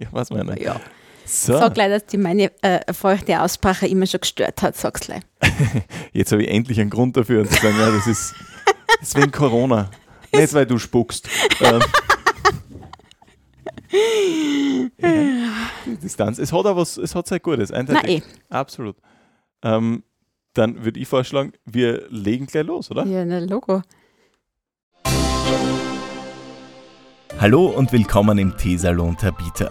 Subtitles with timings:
[0.00, 0.62] ja, was meine ich?
[0.64, 0.80] Ja.
[1.26, 5.22] So, Sag gleich, dass die meine äh, feuchte Aussprache immer schon gestört hat, sag's gleich.
[6.12, 8.34] jetzt habe ich endlich einen Grund dafür und zu sagen, ja, das ist,
[8.98, 9.90] das ist wegen Corona.
[10.32, 11.28] Nicht, weil du spuckst.
[11.60, 11.80] Ähm,
[14.98, 16.38] ja, Distanz.
[16.38, 17.70] Es hat aber was, es hat sein Gutes.
[17.70, 18.22] Na Eindeutig.
[18.22, 18.22] eh.
[18.48, 18.96] Absolut.
[19.62, 20.02] Ähm,
[20.54, 23.04] dann würde ich vorschlagen, wir legen gleich los, oder?
[23.06, 23.82] Ja, na Logo.
[27.38, 29.70] Hallo und willkommen im Teesalon Tabita.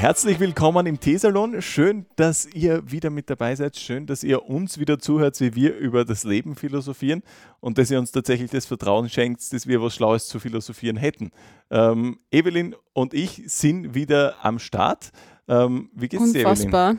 [0.00, 1.60] Herzlich willkommen im Teesalon.
[1.60, 3.76] Schön, dass ihr wieder mit dabei seid.
[3.76, 7.22] Schön, dass ihr uns wieder zuhört, wie wir über das Leben philosophieren
[7.60, 11.32] und dass ihr uns tatsächlich das Vertrauen schenkt, dass wir was Schlaues zu philosophieren hätten.
[11.70, 15.10] Ähm, Evelyn und ich sind wieder am Start.
[15.46, 16.46] Ähm, wie geht's dir, Evelyn?
[16.46, 16.96] Unfassbar.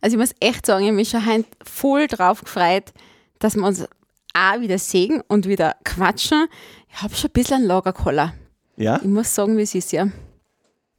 [0.00, 2.94] Also ich muss echt sagen, ich habe mich schon heute voll drauf gefreut,
[3.38, 3.84] dass wir uns
[4.32, 6.46] auch wieder sehen und wieder quatschen.
[6.88, 8.32] Ich habe schon ein bisschen einen Lagerkoller.
[8.78, 8.96] Ja?
[8.96, 10.08] Ich muss sagen, wie es ist, ja.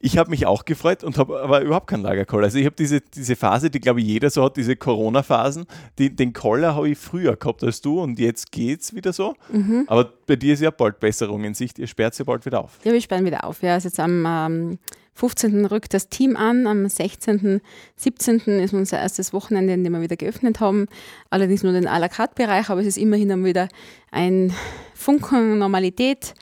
[0.04, 2.46] Ich habe mich auch gefreut und habe aber überhaupt keinen Lagerkoller.
[2.46, 5.64] Also ich habe diese, diese Phase, die glaube ich jeder so hat, diese Corona-Phasen.
[5.96, 9.36] Die, den Koller habe ich früher gehabt als du und jetzt geht's wieder so.
[9.52, 9.84] Mhm.
[9.86, 11.78] Aber bei dir ist ja bald Besserung in Sicht.
[11.78, 12.80] Ihr sperrt ja bald wieder auf.
[12.82, 13.62] Ja, wir sperren wieder auf.
[13.62, 14.78] Ja, also jetzt am ähm,
[15.14, 15.66] 15.
[15.66, 17.60] rückt das Team an, am 16.,
[17.94, 18.40] 17.
[18.58, 20.86] ist unser erstes Wochenende, in dem wir wieder geöffnet haben.
[21.30, 23.68] Allerdings nur den à la carte Bereich, aber es ist immerhin dann wieder
[24.10, 24.52] ein
[24.94, 26.34] Funken Normalität.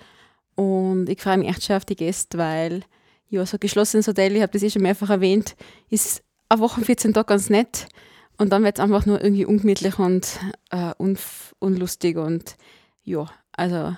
[0.55, 2.85] Und ich freue mich echt schon auf die Gäste, weil
[3.31, 5.57] ja, so ein geschlossenes Hotel, ich habe das eh schon mehrfach erwähnt,
[5.89, 7.87] ist eine Woche 14 Tage ganz nett.
[8.37, 10.93] Und dann wird es einfach nur irgendwie ungemütlich und äh,
[11.59, 12.57] unlustig und
[13.05, 13.95] ja, also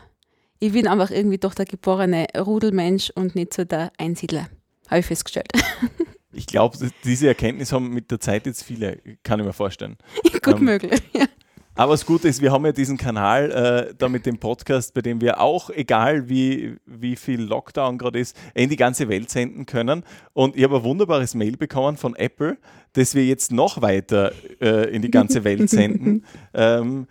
[0.58, 4.48] ich bin einfach irgendwie doch der geborene Rudelmensch und nicht so der Einsiedler.
[4.88, 5.50] Habe ich festgestellt.
[6.34, 9.98] Ich glaube, diese Erkenntnis haben mit der Zeit jetzt viele, kann ich mir vorstellen.
[10.42, 11.02] Gut Ähm, möglich.
[11.12, 11.26] Ja.
[11.74, 15.00] Aber das Gute ist, wir haben ja diesen Kanal äh, da mit dem Podcast, bei
[15.00, 19.64] dem wir auch, egal wie, wie viel Lockdown gerade ist, in die ganze Welt senden
[19.64, 20.04] können.
[20.34, 22.58] Und ich habe ein wunderbares Mail bekommen von Apple,
[22.92, 26.26] dass wir jetzt noch weiter äh, in die ganze Welt senden.
[26.52, 27.06] ähm,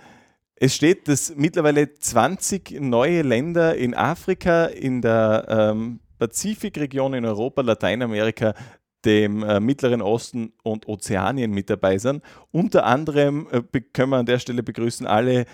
[0.56, 7.64] es steht, dass mittlerweile 20 neue Länder in Afrika, in der ähm, Pazifikregion, in Europa,
[7.64, 8.54] Lateinamerika,
[9.06, 12.23] dem äh, Mittleren Osten und Ozeanien mit dabei sind.
[12.51, 15.45] Unter anderem äh, können wir an der Stelle begrüßen alle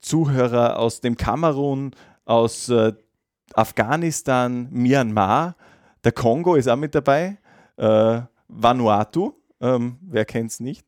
[0.00, 1.92] Zuhörer aus dem Kamerun,
[2.24, 2.92] aus äh,
[3.54, 5.56] Afghanistan, Myanmar,
[6.04, 7.38] der Kongo ist auch mit dabei,
[7.76, 10.86] äh, Vanuatu, ähm, wer kennt es nicht.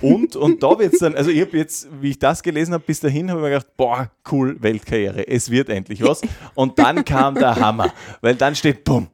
[0.00, 2.84] Und, und da wird es dann, also ich habe jetzt, wie ich das gelesen habe,
[2.84, 6.22] bis dahin habe ich mir gedacht, boah, cool, Weltkarriere, es wird endlich was.
[6.54, 9.08] Und dann kam der Hammer, weil dann steht, bumm,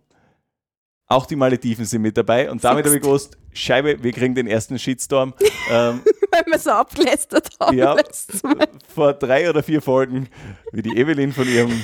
[1.11, 4.47] auch die Malediven sind mit dabei und damit habe ich gewusst, Scheibe, wir kriegen den
[4.47, 5.35] ersten Shitstorm.
[5.71, 7.77] ähm, Weil wir so abgelästert haben.
[7.77, 7.97] ja,
[8.95, 10.29] vor drei oder vier Folgen,
[10.71, 11.83] wie die Evelyn von ihrem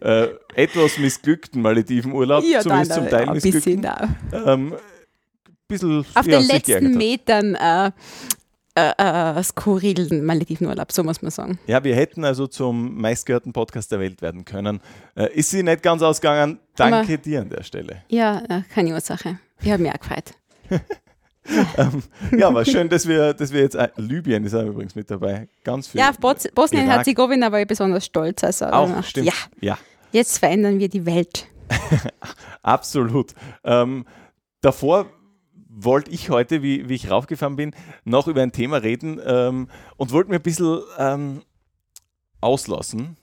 [0.00, 4.52] äh, etwas missglückten Maledivenurlaub, Ja, zumindest da, zum Teil ja, ein bisschen missglückten, da.
[4.52, 4.74] ähm,
[5.66, 6.96] bisschen Auf ja, den letzten.
[6.96, 7.90] Metern äh,
[8.98, 11.58] äh, äh, skurrilen Maledivenurlaub, so muss man sagen.
[11.66, 14.80] Ja, wir hätten also zum meistgehörten Podcast der Welt werden können.
[15.16, 16.58] Äh, ist sie nicht ganz ausgegangen.
[16.76, 18.02] Danke Aber- dir an der Stelle.
[18.08, 19.38] Ja, äh, keine Ursache.
[19.60, 20.34] Ich habe mich auch gefreut.
[21.78, 22.02] Ähm,
[22.36, 25.48] ja, aber schön, dass wir, dass wir jetzt, äh, Libyen ist auch übrigens mit dabei.
[25.64, 25.98] Ganz viel.
[25.98, 26.46] Ja, auf Bos-.
[26.54, 28.44] Bosnien-Herzegowina war ich besonders stolz.
[28.44, 29.28] Also, Auch, äh, stimmt.
[29.28, 29.78] Ja, ja.
[30.12, 31.46] jetzt verändern wir die Welt.
[32.62, 33.32] Absolut.
[33.64, 34.04] Ähm,
[34.60, 35.06] davor
[35.84, 37.74] wollte ich heute, wie, wie ich raufgefahren bin,
[38.04, 41.42] noch über ein Thema reden ähm, und wollte mir ein bisschen ähm,
[42.40, 43.16] auslassen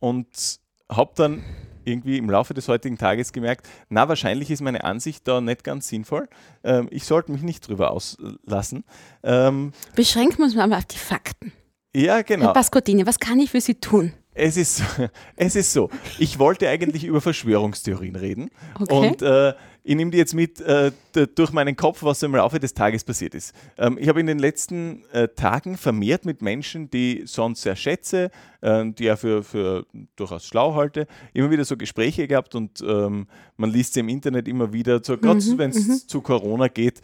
[0.00, 0.60] und
[0.90, 1.44] habe dann
[1.84, 5.88] irgendwie im Laufe des heutigen Tages gemerkt, na, wahrscheinlich ist meine Ansicht da nicht ganz
[5.88, 6.28] sinnvoll.
[6.62, 8.84] Ähm, ich sollte mich nicht drüber auslassen.
[9.22, 11.52] Ähm, Beschränken wir uns mal auf die Fakten.
[11.94, 12.46] ja, genau.
[12.46, 14.12] Herr Pascottini, was kann ich für Sie tun?
[14.34, 14.82] Es ist,
[15.36, 15.90] es ist so.
[16.18, 18.50] Ich wollte eigentlich über Verschwörungstheorien reden.
[18.78, 18.94] Okay.
[18.94, 20.92] Und äh, ich nehme die jetzt mit äh,
[21.34, 23.54] durch meinen Kopf, was im Laufe des Tages passiert ist.
[23.78, 27.76] Ähm, ich habe in den letzten äh, Tagen vermehrt mit Menschen, die ich sonst sehr
[27.76, 28.30] schätze,
[28.60, 29.86] äh, die ja für, für
[30.16, 34.48] durchaus schlau halte, immer wieder so Gespräche gehabt und ähm, man liest sie im Internet
[34.48, 37.00] immer wieder, so, gerade Mhm, wenn es zu Corona geht,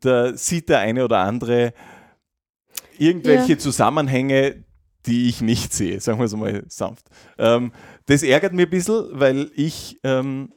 [0.00, 1.72] da sieht der eine oder andere
[2.98, 3.58] irgendwelche Ja.
[3.58, 4.64] Zusammenhänge,
[5.06, 7.06] die ich nicht sehe, sagen wir es mal sanft.
[7.38, 7.72] Ähm,
[8.06, 10.52] das ärgert mir ein bisschen, weil ich ähm,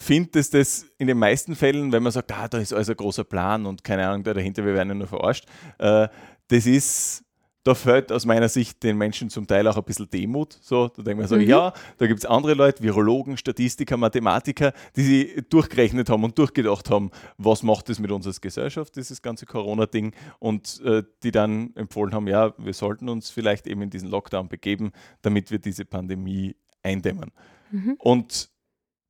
[0.00, 2.96] finde, dass das in den meisten Fällen, wenn man sagt, ah, da ist alles ein
[2.96, 5.46] großer Plan und keine Ahnung, da dahinter, wir werden ja nur verarscht,
[5.78, 6.08] äh,
[6.48, 7.24] das ist
[7.62, 10.58] da fällt aus meiner Sicht den Menschen zum Teil auch ein bisschen Demut.
[10.62, 11.42] So, da denkt man so, mhm.
[11.42, 16.90] ja, da gibt es andere Leute, Virologen, Statistiker, Mathematiker, die sich durchgerechnet haben und durchgedacht
[16.90, 22.14] haben, was macht das mit unserer Gesellschaft, dieses ganze Corona-Ding, und äh, die dann empfohlen
[22.14, 26.56] haben, ja, wir sollten uns vielleicht eben in diesen Lockdown begeben, damit wir diese Pandemie
[26.82, 27.30] eindämmen.
[27.70, 27.96] Mhm.
[27.98, 28.49] Und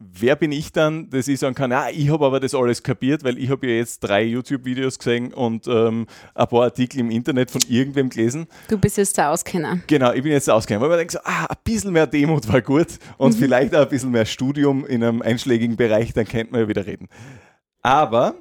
[0.00, 3.22] wer bin ich dann, dass ich sagen kann, ja, ich habe aber das alles kapiert,
[3.22, 7.50] weil ich habe ja jetzt drei YouTube-Videos gesehen und ähm, ein paar Artikel im Internet
[7.50, 8.46] von irgendwem gelesen.
[8.68, 9.80] Du bist jetzt der Auskenner.
[9.86, 12.48] Genau, ich bin jetzt der Auskenner, weil man denkt so, ah, ein bisschen mehr Demut
[12.48, 13.38] war gut und mhm.
[13.38, 16.86] vielleicht auch ein bisschen mehr Studium in einem einschlägigen Bereich, dann könnte man ja wieder
[16.86, 17.08] reden.
[17.82, 18.34] Aber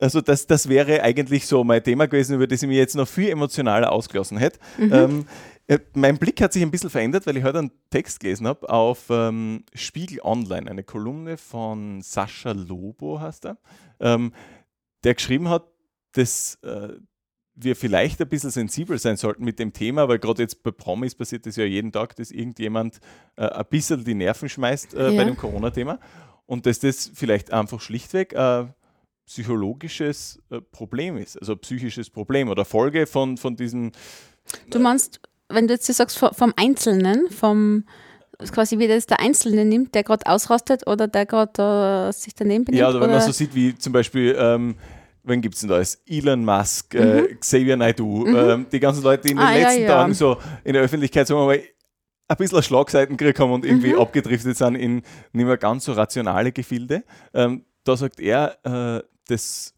[0.00, 3.06] also das, das wäre eigentlich so mein Thema gewesen, über das ich mich jetzt noch
[3.06, 4.58] viel emotionaler ausgelassen hätte.
[4.78, 4.92] Mhm.
[4.92, 5.24] Ähm,
[5.59, 5.59] äh,
[5.94, 9.04] mein Blick hat sich ein bisschen verändert, weil ich heute einen Text gelesen habe auf
[9.10, 13.58] ähm, Spiegel Online, eine Kolumne von Sascha Lobo, heißt er,
[14.00, 14.32] ähm,
[15.04, 15.68] der geschrieben hat,
[16.12, 16.88] dass äh,
[17.54, 21.14] wir vielleicht ein bisschen sensibel sein sollten mit dem Thema, weil gerade jetzt bei Promis
[21.14, 23.00] passiert das ja jeden Tag, dass irgendjemand
[23.36, 25.16] äh, ein bisschen die Nerven schmeißt äh, ja.
[25.16, 26.00] bei dem Corona-Thema
[26.46, 28.74] und dass das vielleicht einfach schlichtweg ein
[29.26, 33.92] psychologisches äh, Problem ist, also psychisches Problem oder Folge von, von diesen
[34.70, 35.20] Du meinst,
[35.50, 37.84] wenn du jetzt sagst, vom Einzelnen, vom
[38.52, 42.64] quasi wie das der Einzelne nimmt, der gerade ausrastet oder der gerade uh, sich daneben
[42.64, 42.80] benimmt?
[42.80, 44.76] Ja, oder, wenn man so sieht, wie zum Beispiel, ähm,
[45.24, 45.82] wen gibt es denn da?
[46.06, 47.24] Elon Musk, äh, mhm.
[47.26, 48.36] äh, Xavier Naidoo, mhm.
[48.36, 49.94] ähm, die ganzen Leute, die in den ah, letzten ja, ja.
[49.94, 51.62] Tagen so in der Öffentlichkeit sagen wir mal,
[52.28, 54.00] ein bisschen Schlagseiten gekriegt haben und irgendwie mhm.
[54.00, 55.02] abgedriftet sind in
[55.32, 57.02] nicht mehr ganz so rationale Gefilde.
[57.34, 59.74] Ähm, da sagt er, äh, das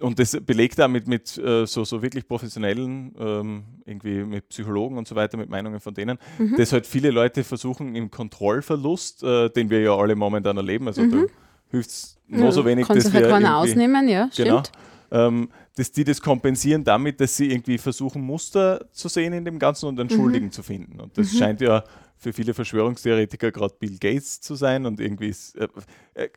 [0.00, 4.98] und das belegt er mit, mit äh, so, so wirklich professionellen, ähm, irgendwie mit Psychologen
[4.98, 6.56] und so weiter, mit Meinungen von denen, mhm.
[6.56, 11.02] dass halt viele Leute versuchen, im Kontrollverlust, äh, den wir ja alle momentan erleben, also
[11.02, 11.10] mhm.
[11.10, 11.24] da
[11.70, 13.32] hilft es nur so wenig, dass wir.
[13.32, 14.62] Halt ausnehmen, ja, genau,
[15.10, 19.58] ähm, dass die das kompensieren damit, dass sie irgendwie versuchen, Muster zu sehen in dem
[19.58, 20.14] Ganzen und einen mhm.
[20.14, 21.00] Schuldigen zu finden.
[21.00, 21.38] Und das mhm.
[21.38, 21.84] scheint ja
[22.16, 25.68] für viele Verschwörungstheoretiker gerade Bill Gates zu sein und irgendwie ist, äh,
[26.14, 26.28] äh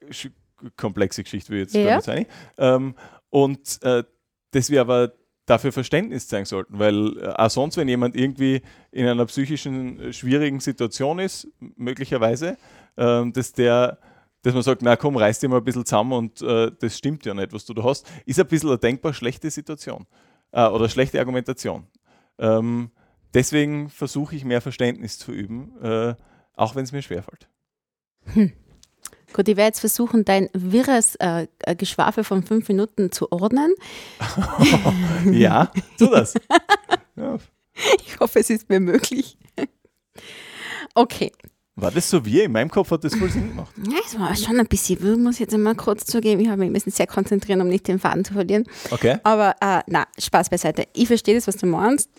[0.78, 1.98] komplexe Geschichte, wie jetzt ja.
[1.98, 2.96] nicht ähm,
[3.30, 4.04] und äh,
[4.52, 5.14] dass wir aber
[5.46, 8.62] dafür Verständnis zeigen sollten, weil äh, auch sonst, wenn jemand irgendwie
[8.92, 12.58] in einer psychischen äh, schwierigen Situation ist, möglicherweise,
[12.96, 14.00] äh, dass der
[14.42, 17.26] dass man sagt, na komm, reiß dir mal ein bisschen zusammen und äh, das stimmt
[17.26, 20.06] ja nicht, was du da hast, ist ein bisschen eine denkbar schlechte Situation
[20.52, 21.88] äh, oder schlechte Argumentation.
[22.38, 22.92] Ähm,
[23.34, 26.16] deswegen versuche ich mehr Verständnis zu üben, äh,
[26.54, 27.50] auch wenn es mir schwerfällt.
[28.34, 28.54] Hm.
[29.34, 33.74] Gut, ich werde jetzt versuchen, dein wirres äh, äh, Geschwafel von fünf Minuten zu ordnen.
[35.32, 36.34] ja, tu das.
[37.16, 37.38] Ja.
[38.06, 39.38] Ich hoffe, es ist mir möglich.
[40.96, 41.34] Okay.
[41.76, 42.42] War das so wie?
[42.42, 43.74] In meinem Kopf hat das voll Sinn gemacht.
[43.90, 46.42] Ja, es war schon ein bisschen wild, muss ich jetzt einmal kurz zugeben.
[46.42, 48.66] Ich habe mich ein sehr konzentrieren, um nicht den Faden zu verlieren.
[48.92, 49.18] Okay.
[49.24, 50.88] Aber äh, na, Spaß beiseite.
[50.94, 52.10] Ich verstehe das, was du meinst.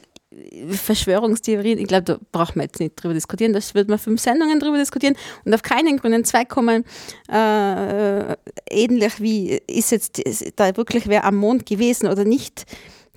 [0.71, 4.61] Verschwörungstheorien, ich glaube, da braucht man jetzt nicht drüber diskutieren, da wird man fünf Sendungen
[4.61, 6.85] drüber diskutieren und auf keinen grünen Zweig kommen,
[7.29, 8.37] äh,
[8.71, 10.23] ähnlich wie ist jetzt
[10.55, 12.65] da wirklich wer am Mond gewesen oder nicht.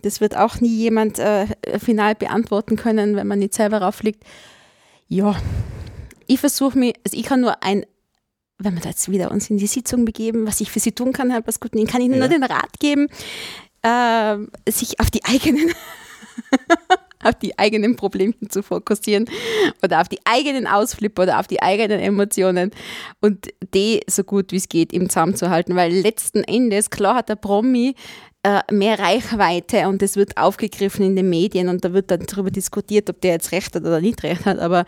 [0.01, 1.45] Das wird auch nie jemand äh,
[1.79, 4.23] final beantworten können, wenn man nicht selber raufliegt.
[5.07, 5.35] Ja,
[6.25, 7.85] ich versuche mich, also ich kann nur ein,
[8.57, 11.13] wenn wir da jetzt wieder uns in die Sitzung begeben, was ich für Sie tun
[11.13, 12.19] kann, Herr Paskutin, kann Ihnen ja.
[12.21, 13.07] nur den Rat geben,
[13.83, 14.37] äh,
[14.69, 15.73] sich auf die eigenen
[17.23, 19.25] auf die eigenen Problemchen zu fokussieren
[19.83, 22.71] oder auf die eigenen Ausflipper oder auf die eigenen Emotionen
[23.21, 27.15] und die so gut wie es geht im Zaum zu halten, weil letzten Endes, klar
[27.15, 27.95] hat der Promi
[28.43, 32.51] äh, mehr Reichweite und es wird aufgegriffen in den Medien und da wird dann darüber
[32.51, 34.85] diskutiert, ob der jetzt recht hat oder nicht recht hat, aber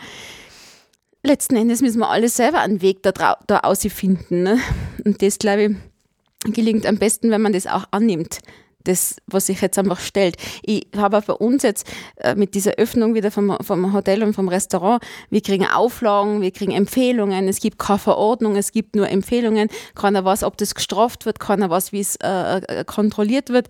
[1.24, 4.44] letzten Endes müssen wir alle selber einen Weg da, da ausfinden.
[4.44, 4.60] Ne?
[5.04, 8.40] Und das, glaube ich, gelingt am besten, wenn man das auch annimmt
[8.88, 10.38] das, was sich jetzt einfach stellt.
[10.64, 11.88] Ich habe bei uns jetzt
[12.18, 16.52] äh, mit dieser Öffnung wieder vom, vom Hotel und vom Restaurant, wir kriegen Auflagen, wir
[16.52, 21.26] kriegen Empfehlungen, es gibt keine Verordnung, es gibt nur Empfehlungen, keiner weiß, ob das gestraft
[21.26, 23.68] wird, keiner weiß, wie es äh, äh kontrolliert wird.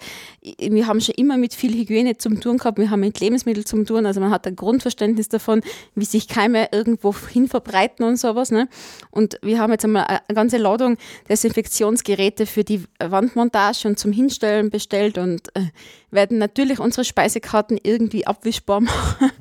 [0.59, 3.85] Wir haben schon immer mit viel Hygiene zum tun gehabt, wir haben mit Lebensmitteln zum
[3.85, 5.61] tun, also man hat ein Grundverständnis davon,
[5.95, 8.51] wie sich Keime irgendwo hin verbreiten und sowas.
[8.51, 8.67] Ne?
[9.11, 10.97] Und wir haben jetzt einmal eine ganze Ladung
[11.29, 15.71] Desinfektionsgeräte für die Wandmontage und zum Hinstellen bestellt bestellt und äh,
[16.11, 19.31] werden natürlich unsere Speisekarten irgendwie abwischbar machen.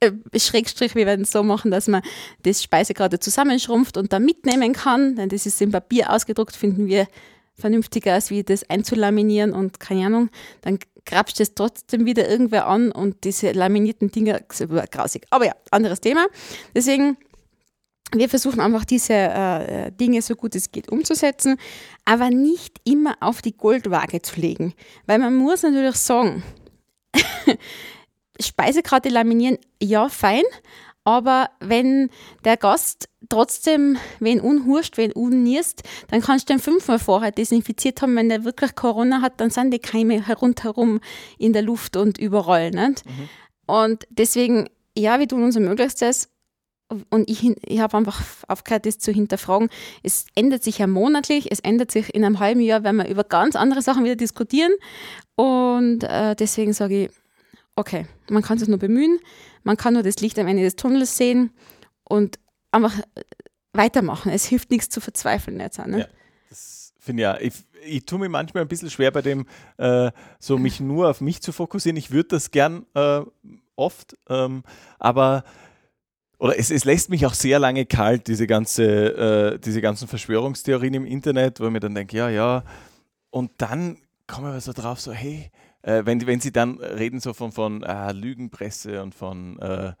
[0.00, 2.02] Äh, Schrägstrich, wir werden es so machen, dass man
[2.42, 7.06] das Speisekarte zusammenschrumpft und dann mitnehmen kann, denn das ist im Papier ausgedruckt, finden wir
[7.54, 10.30] vernünftiger, als wie das einzulaminieren und keine Ahnung,
[10.62, 15.26] dann grabst es trotzdem wieder irgendwer an und diese laminierten Dinger sind grausig.
[15.30, 16.26] Aber ja, anderes Thema.
[16.74, 17.16] Deswegen,
[18.14, 21.56] wir versuchen einfach diese äh, Dinge so gut es geht umzusetzen,
[22.04, 24.74] aber nicht immer auf die Goldwaage zu legen.
[25.06, 26.42] Weil man muss natürlich sagen,
[28.40, 30.44] Speisekarte laminieren, ja, fein,
[31.04, 32.10] aber wenn
[32.44, 38.14] der Gast trotzdem wen unhurscht, wen unnierst, dann kannst du den fünfmal vorher desinfiziert haben.
[38.14, 41.00] Wenn der wirklich Corona hat, dann sind die Keime rundherum
[41.38, 42.70] in der Luft und überall.
[42.70, 43.04] Nicht?
[43.04, 43.28] Mhm.
[43.66, 46.28] Und deswegen, ja, wir tun unser Möglichstes.
[47.10, 49.68] Und ich, ich habe einfach aufgehört, das zu hinterfragen.
[50.02, 53.24] Es ändert sich ja monatlich, es ändert sich in einem halben Jahr, wenn wir über
[53.24, 54.72] ganz andere Sachen wieder diskutieren.
[55.34, 57.10] Und äh, deswegen sage ich,
[57.76, 59.18] okay, man kann sich nur bemühen,
[59.64, 61.50] man kann nur das Licht am Ende des Tunnels sehen
[62.04, 62.38] und
[62.70, 62.94] einfach
[63.72, 64.30] weitermachen.
[64.30, 65.78] Es hilft nichts zu verzweifeln jetzt.
[65.86, 66.00] Ne?
[66.00, 66.06] Ja,
[66.48, 69.46] das finde ja, ich, ich tue mir manchmal ein bisschen schwer bei dem,
[69.78, 71.96] äh, so mich nur auf mich zu fokussieren.
[71.96, 73.22] Ich würde das gern äh,
[73.76, 74.62] oft, ähm,
[74.98, 75.44] aber
[76.42, 78.84] oder es, es, lässt mich auch sehr lange kalt, diese, ganze,
[79.54, 82.64] äh, diese ganzen Verschwörungstheorien im Internet, wo ich mir dann denke, ja, ja,
[83.30, 87.32] und dann komme ich so drauf, so, hey, äh, wenn, wenn sie dann reden so
[87.32, 89.92] von, von äh, Lügenpresse und von, äh,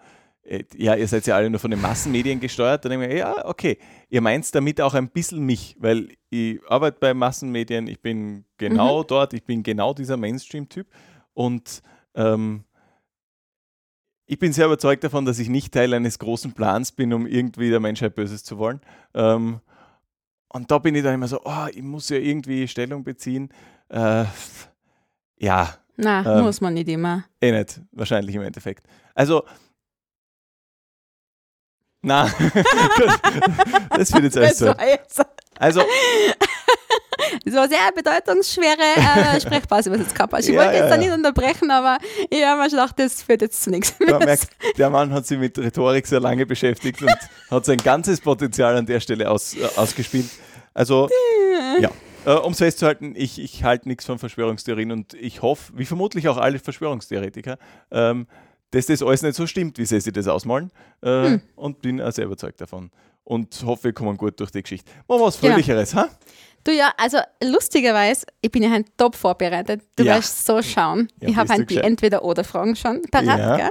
[0.76, 3.46] ja, ihr seid ja alle nur von den Massenmedien gesteuert, dann denke ich mir, ja,
[3.46, 8.46] okay, ihr meint damit auch ein bisschen mich, weil ich arbeite bei Massenmedien, ich bin
[8.58, 9.06] genau mhm.
[9.06, 10.88] dort, ich bin genau dieser Mainstream-Typ.
[11.34, 11.82] Und
[12.16, 12.64] ähm,
[14.32, 17.68] ich bin sehr überzeugt davon, dass ich nicht Teil eines großen Plans bin, um irgendwie
[17.68, 18.80] der Menschheit Böses zu wollen.
[19.12, 19.60] Ähm,
[20.48, 23.50] und da bin ich dann immer so, oh, ich muss ja irgendwie Stellung beziehen.
[23.90, 24.24] Äh,
[25.38, 25.74] ja.
[25.98, 27.24] Na, ähm, muss man nicht immer.
[27.42, 28.86] Eh nicht, wahrscheinlich im Endeffekt.
[29.14, 29.44] Also,
[32.00, 32.24] na,
[33.90, 34.72] das wird jetzt alles so.
[35.58, 35.80] Also,
[37.44, 40.34] das war eine sehr bedeutungsschwere äh, Sprechpause, was jetzt gehabt.
[40.40, 41.98] Ich ja, wollte jetzt ja, da nicht unterbrechen, aber
[42.30, 44.18] ich habe mir gedacht, das führt jetzt zu nichts mehr.
[44.18, 47.16] Merkt, der Mann hat sich mit Rhetorik sehr lange beschäftigt und
[47.50, 50.28] hat sein ganzes Potenzial an der Stelle aus, äh, ausgespielt.
[50.74, 51.08] Also,
[51.80, 51.90] ja.
[52.24, 56.28] Äh, um es festzuhalten, ich, ich halte nichts von Verschwörungstheorien und ich hoffe, wie vermutlich
[56.28, 57.58] auch alle Verschwörungstheoretiker,
[57.90, 58.26] ähm,
[58.72, 60.70] dass das alles nicht so stimmt, wie sie sich das ausmalen.
[61.02, 61.40] Äh, hm.
[61.54, 62.90] Und bin auch sehr überzeugt davon.
[63.24, 64.90] Und hoffe, wir kommen gut durch die Geschichte.
[65.06, 66.02] Machen wir was Fröhlicheres, ja.
[66.02, 66.08] ha?
[66.64, 69.82] Du ja, also lustigerweise, ich bin ja ein top vorbereitet.
[69.96, 70.16] Du ja.
[70.16, 71.08] wirst so schauen.
[71.20, 73.58] Ja, ich habe halt die Entweder-Oder-Fragen schon parat.
[73.58, 73.70] Ja.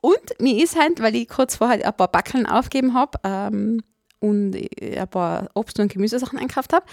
[0.00, 3.82] Und mir ist halt, weil ich kurz vorher ein paar Backeln aufgegeben habe ähm,
[4.18, 6.84] und ein paar Obst- und Gemüsesachen einkauft habe,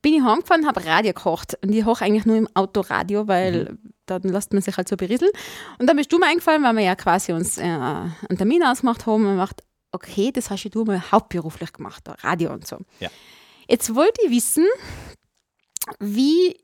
[0.00, 1.58] bin ich heimgefahren, habe Radio gekocht.
[1.62, 3.92] Und ich hoche eigentlich nur im Autoradio, weil mhm.
[4.06, 5.30] Dann lässt man sich halt so berieseln.
[5.78, 9.06] Und dann bist du mir eingefallen, weil wir ja quasi uns äh, einen Termin ausgemacht
[9.06, 12.78] haben und macht, okay, das hast du mal hauptberuflich gemacht, Radio und so.
[13.00, 13.08] Ja.
[13.68, 14.66] Jetzt wollte ich wissen,
[15.98, 16.56] wie,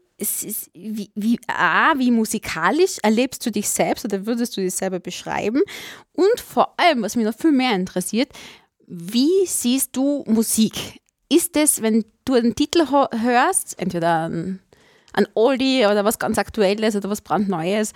[0.74, 5.62] wie, wie, A, wie musikalisch erlebst du dich selbst oder würdest du dich selber beschreiben?
[6.12, 8.30] Und vor allem, was mich noch viel mehr interessiert,
[8.86, 11.02] wie siehst du Musik?
[11.32, 14.60] ist es, wenn du einen Titel hörst, entweder ein,
[15.12, 17.92] ein Oldie oder was ganz Aktuelles oder was brandneues,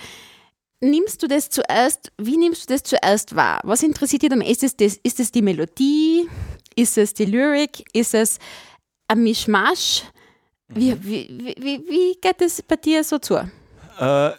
[0.81, 3.61] nimmst du das zuerst, wie nimmst du das zuerst wahr?
[3.65, 4.67] Was interessiert dich am meisten?
[4.67, 6.29] Ist es, ist es die Melodie?
[6.75, 7.85] Ist es die Lyrik?
[7.93, 8.39] Ist es
[9.09, 10.03] ein Mischmasch?
[10.69, 11.05] Wie, mhm.
[11.05, 13.37] wie, wie, wie geht es bei dir so zu?
[13.99, 14.31] Äh,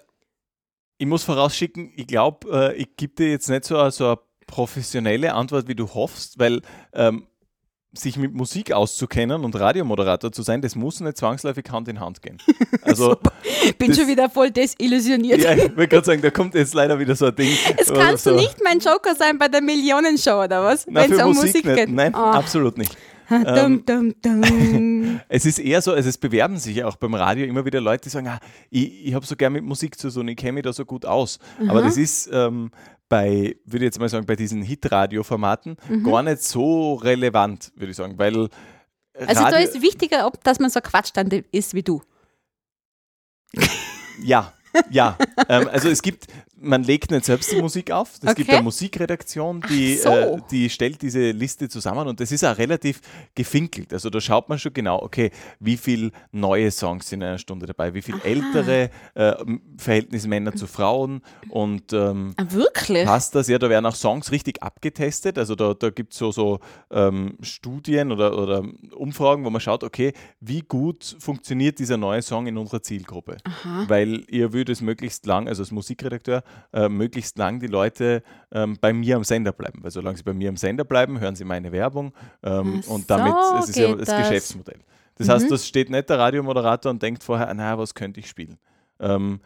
[0.97, 5.33] ich muss vorausschicken, ich glaube, äh, ich gebe dir jetzt nicht so, so eine professionelle
[5.33, 6.61] Antwort, wie du hoffst, weil
[6.93, 7.27] ähm,
[7.93, 12.21] sich mit Musik auszukennen und Radiomoderator zu sein, das muss nicht zwangsläufig Hand in Hand
[12.21, 12.37] gehen.
[12.83, 13.17] Also,
[13.65, 15.41] ich bin schon wieder voll desillusioniert.
[15.41, 17.51] Ja, ich wollte gerade sagen, da kommt jetzt leider wieder so ein Ding.
[17.77, 18.29] Es kannst so.
[18.29, 20.87] du nicht mein Joker sein bei der Millionenshow, oder was?
[20.87, 21.89] Wenn es um Musik, Musik geht.
[21.89, 22.17] Nein, oh.
[22.17, 22.95] absolut nicht.
[23.29, 25.19] Dum, dum, dum.
[25.29, 28.09] es ist eher so, also es bewerben sich auch beim Radio immer wieder Leute, die
[28.09, 30.73] sagen, ah, ich, ich habe so gern mit Musik zu tun, ich kenne mich da
[30.73, 31.39] so gut aus.
[31.59, 31.69] Mhm.
[31.69, 32.71] Aber das ist ähm,
[33.09, 36.03] bei, würde ich jetzt mal sagen, bei diesen Hit-Radio-Formaten mhm.
[36.03, 38.49] gar nicht so relevant, würde ich sagen, weil
[39.17, 42.01] Also Radio da ist wichtiger, ob, dass man so Quatschstand ist wie du.
[44.23, 44.53] Ja,
[44.89, 45.17] ja.
[45.49, 46.27] ähm, also es gibt,
[46.59, 48.15] man legt nicht selbst die Musik auf.
[48.15, 48.35] Es okay.
[48.35, 50.09] gibt eine Musikredaktion, die, so.
[50.09, 53.01] äh, die stellt diese Liste zusammen und das ist auch relativ
[53.35, 53.93] gefinkelt.
[53.93, 57.65] Also da schaut man schon genau, okay, wie viele neue Songs sind in einer Stunde
[57.65, 59.35] dabei, wie viele ältere äh,
[59.77, 63.05] Verhältnis Männer zu Frauen und ähm, ah, wirklich?
[63.05, 63.47] passt das?
[63.47, 65.37] Ja, da werden auch Songs richtig abgetestet.
[65.37, 66.59] Also da, da gibt es so, so
[66.91, 68.63] ähm, Studien oder, oder
[68.95, 73.37] Umfragen, wo man schaut, okay, wie gut funktioniert dieser neue Song in unserer Zielgruppe.
[73.43, 73.85] Aha.
[73.87, 78.77] Weil ihr würdet es möglichst lang, also als Musikredakteur, äh, möglichst lang die Leute ähm,
[78.79, 79.83] bei mir am Sender bleiben.
[79.83, 82.13] Weil solange sie bei mir am Sender bleiben, hören sie meine Werbung
[82.43, 84.79] ähm, und damit, es ist ja das, das Geschäftsmodell.
[85.15, 88.57] Das heißt, das steht nicht der Radiomoderator und denkt vorher, naja, was könnte ich spielen?
[88.99, 89.39] Ähm,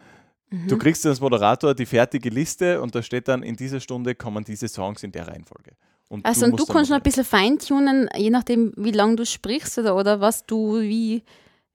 [0.68, 4.44] Du kriegst als Moderator die fertige Liste und da steht dann, in dieser Stunde kommen
[4.44, 5.72] diese Songs in der Reihenfolge.
[6.10, 9.26] Und Also und musst du kannst noch ein bisschen feintunen, je nachdem, wie lange du
[9.26, 11.24] sprichst oder, oder was du, wie,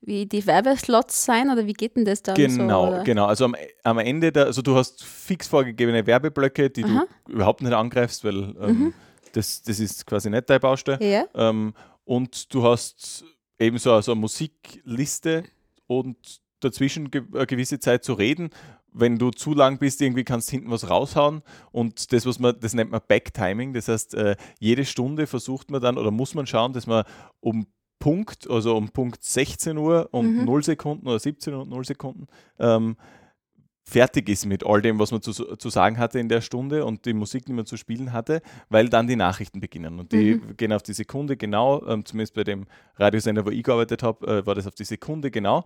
[0.06, 3.02] wie die Werbeslots sein oder wie geht denn das dann Genau, so?
[3.04, 3.26] genau.
[3.26, 7.06] Also am, am Ende, der, also du hast fix vorgegebene Werbeblöcke, die Aha.
[7.26, 8.94] du überhaupt nicht angreifst, weil ähm,
[9.32, 10.98] das, das ist quasi nicht deine Baustelle.
[11.04, 11.24] Ja.
[11.34, 13.24] Ähm, und du hast
[13.58, 15.44] eben so also eine Musikliste
[15.86, 16.16] und
[16.60, 18.50] dazwischen ge eine gewisse Zeit zu reden.
[18.92, 21.42] Wenn du zu lang bist, irgendwie kannst du hinten was raushauen.
[21.70, 23.74] Und das, was man, das nennt man Backtiming.
[23.74, 27.04] Das heißt, äh, jede Stunde versucht man dann oder muss man schauen, dass man
[27.40, 27.66] um
[28.06, 30.44] Punkt, also um Punkt 16 Uhr und Mhm.
[30.44, 32.28] 0 Sekunden oder 17 Uhr und 0 Sekunden,
[32.60, 32.96] ähm,
[33.82, 37.04] fertig ist mit all dem, was man zu, zu sagen hatte in der Stunde und
[37.04, 39.98] die Musik, die man zu spielen hatte, weil dann die Nachrichten beginnen.
[39.98, 44.04] Und die gehen auf die Sekunde genau, ähm, zumindest bei dem Radiosender, wo ich gearbeitet
[44.04, 45.64] habe, äh, war das auf die Sekunde genau.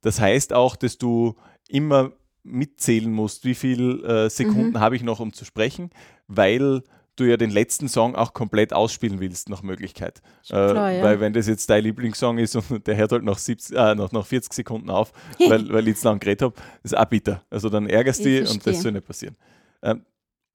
[0.00, 1.34] Das heißt auch, dass du
[1.68, 5.90] immer mitzählen musst, wie viele äh, Sekunden habe ich noch, um zu sprechen,
[6.26, 6.82] weil
[7.16, 10.22] du ja den letzten Song auch komplett ausspielen willst, nach Möglichkeit.
[10.42, 11.04] Schon klar, äh, ja.
[11.04, 14.12] Weil wenn das jetzt dein Lieblingssong ist und der hört halt nach, 70, äh, nach,
[14.12, 15.12] nach 40 Sekunden auf,
[15.48, 17.44] weil, weil ich zu lang geredet habe, ist auch bitter.
[17.50, 19.36] Also dann ärgerst du Ich dich und das soll nicht passieren.
[19.82, 20.02] Ähm,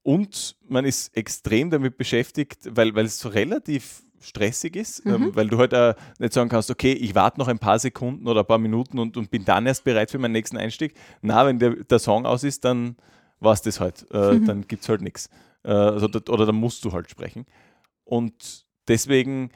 [0.03, 5.13] und man ist extrem damit beschäftigt, weil, weil es so relativ stressig ist, Mhm.
[5.13, 8.27] ähm, weil du halt auch nicht sagen kannst, okay, ich warte noch ein paar Sekunden
[8.27, 10.95] oder ein paar Minuten und, und bin dann erst bereit für meinen nächsten Einstieg.
[11.21, 12.95] Na, wenn der, der Song aus ist, dann
[13.39, 14.05] war es das halt.
[14.11, 14.45] Äh, Mhm.
[14.47, 15.29] Dann gibt es halt nichts.
[15.67, 17.45] Äh, also, da- oder dann musst du halt sprechen.
[18.05, 19.51] Und deswegen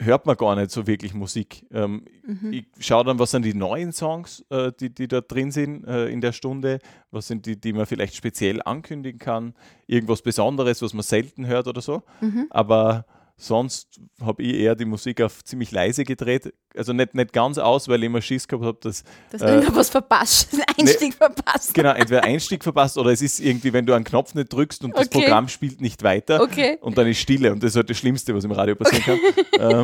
[0.00, 1.66] hört man gar nicht so wirklich Musik.
[1.72, 2.52] Ähm, Mhm.
[2.52, 6.08] Ich schaue dann, was sind die neuen Songs, äh, die, die da drin sind äh,
[6.08, 6.78] in der Stunde,
[7.10, 9.54] was sind die, die man vielleicht speziell ankündigen kann,
[9.86, 12.02] irgendwas Besonderes, was man selten hört oder so.
[12.20, 12.46] Mhm.
[12.50, 13.06] Aber
[13.40, 16.52] sonst habe ich eher die Musik auf ziemlich leise gedreht.
[16.76, 19.88] Also nicht, nicht ganz aus, weil ich immer Schiss gehabt habe, dass Dass Äh, irgendwas
[19.90, 21.72] verpasst, Einstieg verpasst.
[21.72, 24.94] genau entweder Einstieg verpasst oder es ist irgendwie, wenn du einen Knopf nicht drückst und
[24.96, 25.20] das Okay.
[25.20, 26.42] Programm spielt nicht weiter.
[26.42, 26.78] Okay.
[26.80, 29.18] Und dann ist Stille und das ist halt das Schlimmste, was im Radio passieren kann.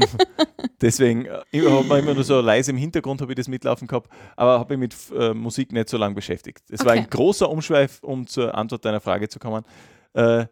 [0.02, 0.08] ähm,
[0.80, 3.87] deswegen äh, ich habe man immer nur so leise im Hintergrund habe ich das mitlaufen
[3.88, 6.62] gehabt, aber habe mich mit äh, Musik nicht so lange beschäftigt.
[6.70, 7.00] Es war Okay.
[7.00, 9.64] ein großer Umschweif, um zur Antwort deiner Frage zu kommen.
[10.12, 10.46] Äh,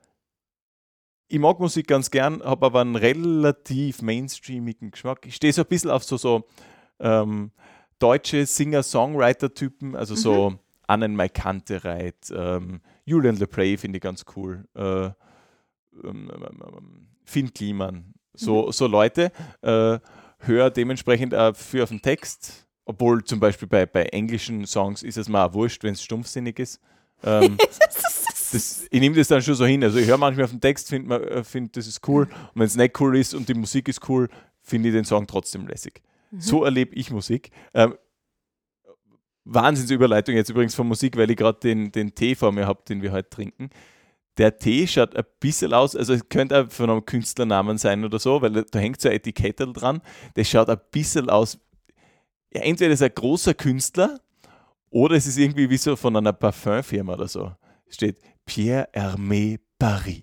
[1.33, 5.25] ich mag Musik ganz gern, habe aber einen relativ mainstreamigen Geschmack.
[5.25, 6.45] Ich stehe so ein bisschen auf so, so
[7.01, 7.53] ähm,
[7.99, 15.07] deutsche Singer-Songwriter-Typen, also so Annen Mai Kantereit, ähm, Julian LePrey finde ich ganz cool, äh,
[15.07, 15.13] ähm,
[16.05, 19.99] ähm, ähm, Finn Kliman, so, so Leute, äh,
[20.41, 25.17] höre dementsprechend auch für auf den Text, obwohl zum Beispiel bei, bei englischen Songs ist
[25.17, 26.79] es mir auch wurscht, wenn es stumpfsinnig ist.
[27.25, 27.57] Ähm,
[28.53, 29.83] das, ich nehme das dann schon so hin.
[29.83, 32.25] Also ich höre manchmal auf den Text, finde äh, find, das ist cool.
[32.25, 34.29] Und wenn es nicht cool ist und die Musik ist cool,
[34.61, 36.03] finde ich den Song trotzdem lässig.
[36.39, 37.51] So erlebe ich Musik.
[37.75, 37.95] Ähm,
[39.45, 43.03] Wahnsinnsüberleitung jetzt übrigens von Musik, weil ich gerade den, den Tee vor mir habe, den
[43.03, 43.71] wir heute trinken.
[44.39, 48.19] Der Tee schaut ein bisschen aus, also es könnte auch von einem Künstlernamen sein oder
[48.19, 50.01] so, weil da hängt so ein Etikettel dran.
[50.35, 51.59] Das schaut ein bisschen aus,
[52.55, 54.21] ja, entweder ist er ein großer Künstler
[54.89, 57.53] oder es ist irgendwie wie so von einer Parfümfirma oder so.
[57.93, 60.23] Steht Pierre Hermé Paris.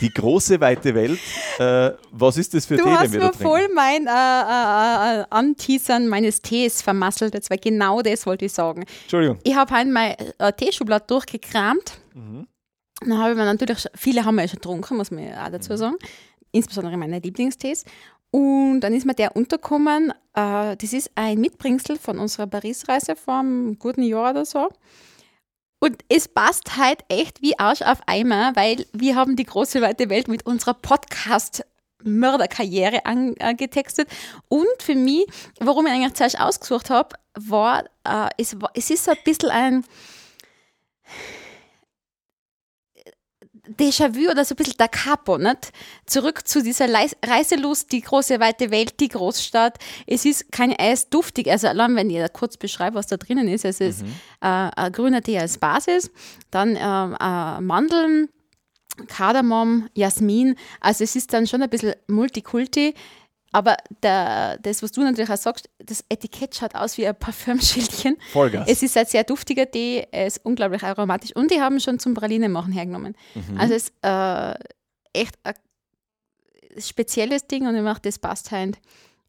[0.00, 1.18] Die große weite Welt.
[1.58, 3.48] Äh, was ist das für Du Tee, hast den wir da mir trinken?
[3.48, 7.32] voll mein äh, äh, äh, Anteasern meines Tees vermasselt.
[7.32, 8.84] Jetzt, weil genau das wollte ich sagen.
[9.02, 9.38] Entschuldigung.
[9.42, 11.98] Ich habe halt mein äh, Teeschublad durchgekramt.
[12.12, 12.46] Mhm.
[13.00, 15.50] Dann habe ich mir natürlich, viele haben wir ja schon getrunken, muss man ja auch
[15.50, 15.76] dazu Mhm.
[15.78, 15.96] sagen.
[16.52, 17.84] Insbesondere meine Lieblingstees.
[18.30, 20.10] Und dann ist mir der untergekommen.
[20.34, 24.68] Äh, das ist ein Mitbringsel von unserer Paris-Reise vor einem guten Jahr oder so.
[25.78, 30.08] Und es passt halt echt wie Arsch auf Eimer, weil wir haben die große weite
[30.08, 31.64] Welt mit unserer Podcast
[32.02, 34.08] Mörderkarriere angetextet.
[34.48, 35.26] Und für mich,
[35.60, 39.50] warum ich eigentlich zuerst ausgesucht habe, war, äh, es, war es ist so ein bisschen
[39.50, 39.84] ein
[43.68, 45.72] Déjà-vu oder so ein bisschen da Capo, nicht?
[46.06, 49.78] Zurück zu dieser Leis Reiselust, die große weite Welt, die Großstadt.
[50.06, 53.64] Es ist kein Eis duftig, also allein wenn da kurz beschreibe, was da drinnen ist.
[53.64, 54.06] Es ist äh,
[54.40, 56.10] ein grüner Tee als Basis,
[56.50, 58.28] dann ähm, äh, Mandeln,
[59.08, 60.56] Kardamom, Jasmin.
[60.80, 62.94] Also es ist dann schon ein bisschen Multikulti.
[63.56, 68.18] Aber der, das, was du natürlich auch sagst, das Etikett schaut aus wie ein Parfümschildchen.
[68.30, 68.68] Vollgas.
[68.68, 72.12] Es ist ein sehr duftiger Tee, er ist unglaublich aromatisch und die haben schon zum
[72.12, 73.16] Praline machen hergenommen.
[73.34, 73.58] Mhm.
[73.58, 74.54] Also es ist äh,
[75.14, 75.54] echt ein
[76.76, 78.76] spezielles Ding und ich mache das passt halt.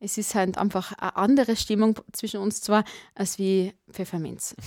[0.02, 2.84] Es ist halt einfach eine andere Stimmung zwischen uns zwar
[3.16, 4.58] als wie Pfefferminz.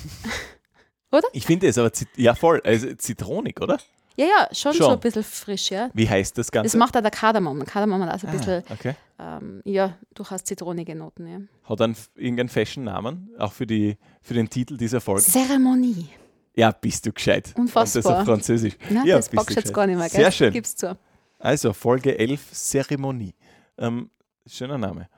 [1.33, 3.81] Ich finde es aber, ja voll, also zitronig, oder?
[4.17, 4.87] Ja, ja, schon, Schon.
[4.87, 5.91] so ein bisschen frisch, ja.
[5.95, 6.67] Wie heißt das Ganze?
[6.67, 7.65] Das macht auch der Kardamom.
[7.65, 8.95] Kardamom hat auch so ein ah, bisschen, okay.
[9.19, 11.39] ähm, ja, durchaus zitronige Noten, ja.
[11.65, 15.23] Hat dann irgendeinen Fashion-Namen, auch für, die, für den Titel dieser Folge?
[15.23, 16.09] Zeremonie.
[16.55, 17.55] Ja, bist du gescheit.
[17.57, 17.85] Unfassbar.
[17.85, 18.77] Und das auf Französisch.
[18.91, 19.75] Nein, ja, das bist packst du du jetzt gescheit.
[19.75, 20.21] gar nicht mehr, gell?
[20.21, 20.53] Sehr schön.
[20.53, 20.99] Gib's zu.
[21.39, 23.35] Also, Folge 11, Zeremonie.
[23.79, 24.11] Ähm,
[24.47, 25.09] schöner Name.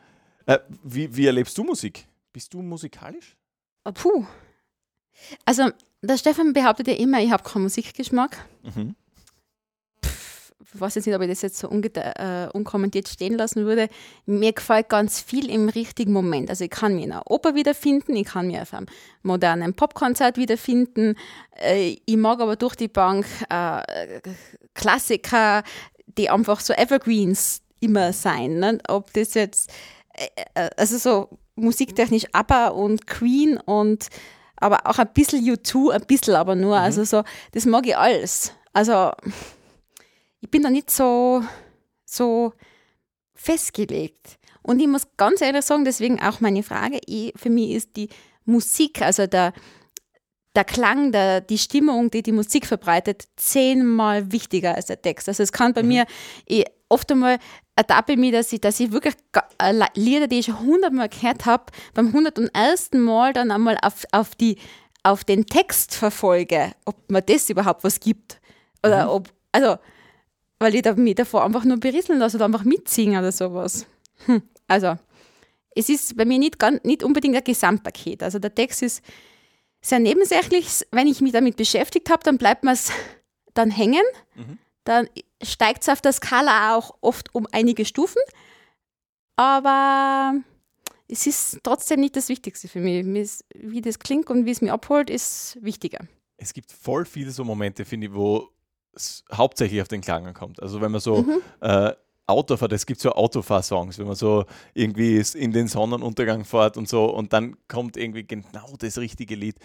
[0.47, 2.07] Äh, wie, wie erlebst du Musik?
[2.33, 3.37] Bist du musikalisch?
[3.85, 4.25] Ah, Puh.
[5.45, 5.71] Also,
[6.03, 8.39] der Stefan behauptet ja immer, ich habe keinen Musikgeschmack.
[8.63, 8.95] Mhm.
[10.75, 13.89] Ich weiß jetzt nicht, ob ich das jetzt so äh, unkommentiert stehen lassen würde.
[14.25, 16.49] Mir gefällt ganz viel im richtigen Moment.
[16.49, 18.87] Also ich kann mich in einer Oper wiederfinden, ich kann mich auf einem
[19.23, 21.17] modernen Popkonzert wiederfinden.
[21.61, 24.21] Äh, ich mag aber durch die Bank äh,
[24.73, 25.63] Klassiker,
[26.07, 28.59] die einfach so Evergreens immer sein.
[28.59, 28.79] Ne?
[28.89, 29.71] Ob das jetzt,
[30.15, 34.09] äh, äh, also so musiktechnisch ABBA und Queen und
[34.63, 36.77] aber auch ein bisschen U2, ein bisschen aber nur.
[36.77, 38.53] Also so, das mag ich alles.
[38.73, 39.11] Also
[40.41, 41.43] ich bin da nicht so,
[42.05, 42.53] so
[43.35, 44.39] festgelegt.
[44.63, 48.09] Und ich muss ganz ehrlich sagen, deswegen auch meine Frage, ich, für mich ist die
[48.45, 49.53] Musik, also der,
[50.55, 55.29] der Klang, der, die Stimmung, die die Musik verbreitet, zehnmal wichtiger als der Text.
[55.29, 56.07] Also es kann bei mir,
[56.47, 57.39] ich, oft einmal
[57.75, 59.15] ertappe ich mich, dass ich, dass ich wirklich
[59.59, 64.35] äh, Lieder, die ich schon hundertmal gehört habe, beim hundertundersten Mal dann einmal auf, auf,
[64.35, 64.59] die,
[65.03, 68.41] auf den Text verfolge, ob mir das überhaupt was gibt.
[68.85, 69.77] Oder ob, also,
[70.59, 73.87] weil ich da, mich davor einfach nur berieseln lasse oder einfach mitsingen oder sowas.
[74.27, 74.43] Hm.
[74.69, 74.97] Also,
[75.75, 78.23] es ist bei mir nicht, ganz, nicht unbedingt ein Gesamtpaket.
[78.23, 79.03] Also der Text ist
[79.83, 80.87] sehr nebensächlich.
[80.91, 82.91] Wenn ich mich damit beschäftigt habe, dann bleibt mir es
[83.55, 84.03] dann hängen.
[84.85, 85.09] Dann
[85.43, 88.21] steigt es auf der Skala auch oft um einige Stufen.
[89.37, 90.35] Aber
[91.09, 93.05] es ist trotzdem nicht das Wichtigste für mich.
[93.55, 95.99] Wie das klingt und wie es mir abholt, ist wichtiger.
[96.37, 98.49] Es gibt voll viele so Momente, finde ich, wo
[98.95, 100.61] es hauptsächlich auf den Klang ankommt.
[100.63, 101.43] Also wenn man so Mhm.
[101.61, 101.93] äh,
[102.27, 106.89] Auto fährt, es gibt so Autofahr-Songs, wenn man so irgendwie in den Sonnenuntergang fährt und
[106.89, 109.57] so und dann kommt irgendwie genau das richtige Lied.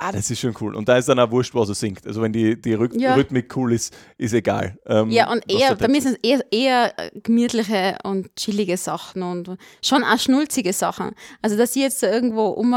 [0.00, 0.76] Ah, das ist schon cool.
[0.76, 2.06] Und da ist dann auch wurscht, was er singt.
[2.06, 3.14] Also wenn die, die Rhyth Ja.
[3.16, 4.78] Rhythmik cool ist, ist egal.
[4.86, 9.24] ähm, Ja, und eher, bei mir sind es eher, eher äh, gemütliche und chillige Sachen
[9.24, 11.10] und schon auch schnulzige Sachen.
[11.42, 12.72] Also, dass ich jetzt irgendwo um,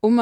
[0.00, 0.20] um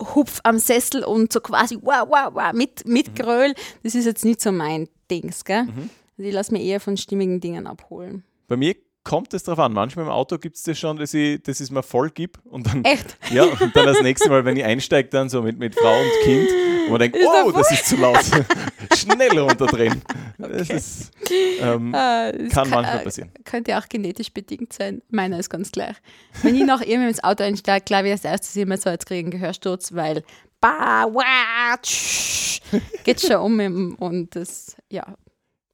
[0.00, 2.92] hupf am Sessel und so quasi wow, wow, wow mit, Mhm.
[2.94, 5.66] mit Gröl, das ist jetzt nicht so mein Dings, gell?
[6.18, 8.24] Also ich lasse mich eher von stimmigen Dingen abholen.
[8.48, 9.72] Bei mir kommt es drauf an.
[9.72, 12.38] Manchmal im Auto gibt es das schon, dass ich, dass ich es mir voll gib
[12.44, 13.16] und dann Echt?
[13.30, 16.10] Ja, und dann das nächste Mal, wenn ich einsteige, dann so mit, mit Frau und
[16.24, 16.48] Kind
[16.86, 18.18] und man denkt, Ist oh, das ist zu laut.
[18.96, 20.02] Schnell runterdrehen.
[20.38, 21.10] Das ist,
[21.60, 23.30] ähm, Äh, es kann manchmal äh, passieren.
[23.44, 25.02] Könnte auch genetisch bedingt sein.
[25.10, 25.96] Meiner ist ganz gleich.
[26.42, 29.20] Wenn ich nach ihm ins Auto einsteige, glaube ich, als erstes immer so, jetzt kriege
[29.20, 30.22] ich einen Gehörsturz, weil
[30.60, 32.60] ba, wa, tsch,
[33.04, 35.14] geht schon um im- und das, ja.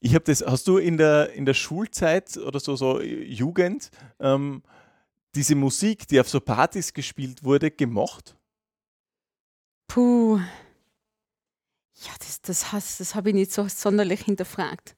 [0.04, 3.90] Ich habe das, hast du in der, in der Schulzeit oder so, so Jugend
[4.20, 4.62] ähm,
[5.34, 8.36] diese Musik, die auf so Partys gespielt wurde, gemocht?
[9.88, 10.36] Puh.
[11.96, 14.94] Ja, das, das, has- das habe ich nicht so sonderlich hinterfragt.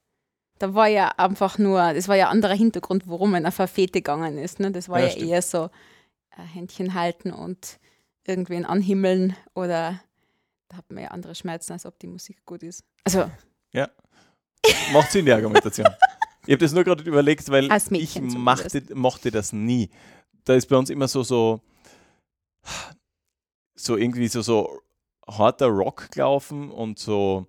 [0.59, 3.67] Da war ja einfach nur, das war ja ein anderer Hintergrund, warum man auf eine
[3.69, 4.59] Fete gegangen ist.
[4.59, 4.71] Ne?
[4.71, 5.69] Das war Ja, ja, eher so
[6.35, 7.79] äh, Händchen halten und
[8.25, 10.01] irgendwen anhimmeln oder
[10.67, 12.83] da hat man ja andere Schmerzen, als ob die Musik gut ist.
[13.05, 13.31] Also,
[14.93, 15.87] Macht Sinn, die Argumentation.
[16.45, 19.89] Ich habe das nur gerade überlegt, weil Als ich machte, mochte das nie.
[20.45, 21.59] Da ist bei uns immer so, so,
[23.75, 24.79] so irgendwie so, so
[25.27, 27.47] harter Rock gelaufen und so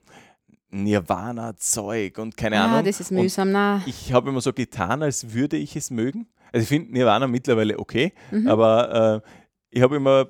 [0.71, 2.85] Nirvana-Zeug und keine ah, Ahnung.
[2.85, 3.53] das ist Und mühsam.
[3.53, 6.29] Na, ich habe immer so getan, als würde ich es mögen.
[6.53, 8.49] Also ich finde Nirvana mittlerweile okay, Mhm.
[8.49, 9.29] aber äh,
[9.71, 10.29] ich habe immer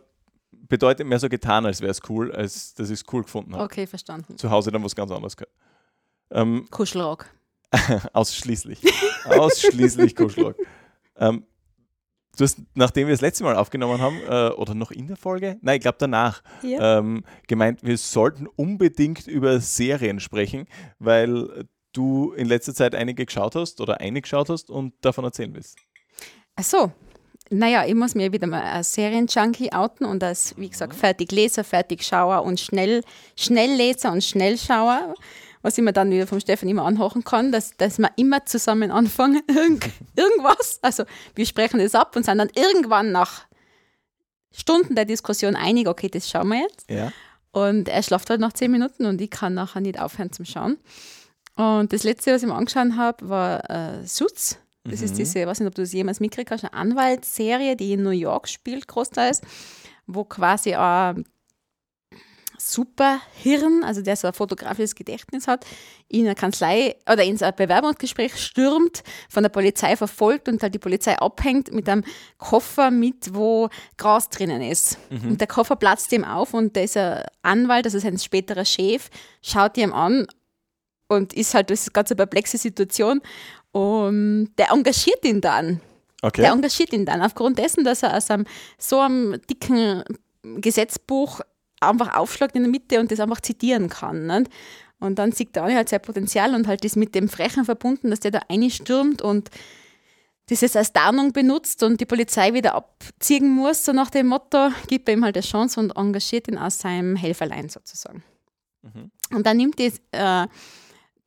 [0.53, 3.64] bedeutet mehr so getan, als wäre es cool, als dass ich es cool gefunden habe.
[3.64, 4.37] okay, verstanden.
[4.37, 5.55] Zu Hause dann was ganz anderes gehört.
[6.30, 7.26] Ähm, Kuschelrock.
[8.12, 8.80] Ausschließlich.
[9.24, 10.56] Ausschließlich Kuschelrock.
[11.20, 11.42] Ähm,
[12.36, 15.58] du hast, nachdem wir das letzte Mal aufgenommen haben, äh, oder noch in der Folge,
[15.62, 16.98] nein, ich glaube danach, Ja.
[17.00, 20.68] ähm, gemeint, wir sollten unbedingt über Serien sprechen,
[21.00, 25.52] weil du in letzter Zeit einige geschaut hast oder eine geschaut hast und davon erzählen
[25.52, 25.76] willst.
[26.54, 26.92] Ach so.
[27.50, 32.42] Naja, ich muss mir wieder mal als Serienjunkie outen und als, wie gesagt, Fertigleser, Fertigschauer
[32.44, 33.02] und Schnell,
[33.36, 35.14] Schnellleser und Schnellschauer,
[35.62, 38.90] was ich mir dann wieder vom Stefan immer anhochen kann, dass, dass wir immer zusammen
[38.90, 40.79] anfangen, irgend, irgendwas.
[40.83, 43.47] Also wir sprechen das ab und sind dann irgendwann nach
[44.53, 46.90] Stunden der Diskussion einig, okay, das schauen wir jetzt.
[46.90, 47.12] Ja.
[47.53, 50.79] Und er schlaft halt nach zehn Minuten und ich kann nachher nicht aufhören zum Schauen.
[51.57, 54.59] Und das letzte, was ich mir angeschaut habe, war äh, Suits.
[54.85, 57.92] Das ist diese, ich weiß nicht, ob du das jemals mitgekriegt hast, eine Anwaltsserie, die
[57.92, 59.42] in New York spielt, großteils,
[60.07, 61.25] wo quasi ein,
[62.59, 65.64] Superhirn, also der so ein fotografisches Gedächtnis hat,
[66.09, 70.79] in eine Kanzlei oder in ein Bewerbungsgespräch stürmt, von der Polizei verfolgt und halt die
[70.79, 72.05] Polizei abhängt mit einem
[72.38, 74.99] Koffer mit, wo Gras drinnen ist.
[75.11, 75.31] Mhm.
[75.31, 79.09] Und der Koffer platzt ihm auf und dieser Anwalt, also sein späterer Chef,
[79.40, 80.27] schaut ihm an
[81.09, 83.23] und ist halt, das ist eine ganz perplexe Situation
[83.73, 85.81] und der engagiert ihn dann.
[86.23, 86.42] Okay.
[86.42, 88.44] Der engagiert ihn dann aufgrund dessen, dass er aus einem
[88.77, 90.03] so einem dicken
[90.42, 91.40] Gesetzbuch
[91.80, 94.26] einfach aufschlagt in der Mitte und das einfach zitieren kann.
[94.26, 94.50] Nicht?
[95.00, 98.10] Und dann sieht der Anni halt sein Potenzial und halt das mit dem Frechen verbunden,
[98.10, 99.50] dass der da einstürmt und
[100.48, 104.70] das jetzt als Tarnung benutzt und die Polizei wieder abziehen muss, so nach dem Motto,
[104.86, 108.24] gibt er ihm halt eine Chance und engagiert ihn aus seinem Helferlein sozusagen.
[108.82, 109.10] Mhm.
[109.34, 110.46] Und dann nimmt die, äh,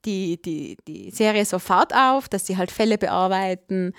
[0.05, 3.93] die, die, die Serie so Fahrt auf, dass sie halt Fälle bearbeiten,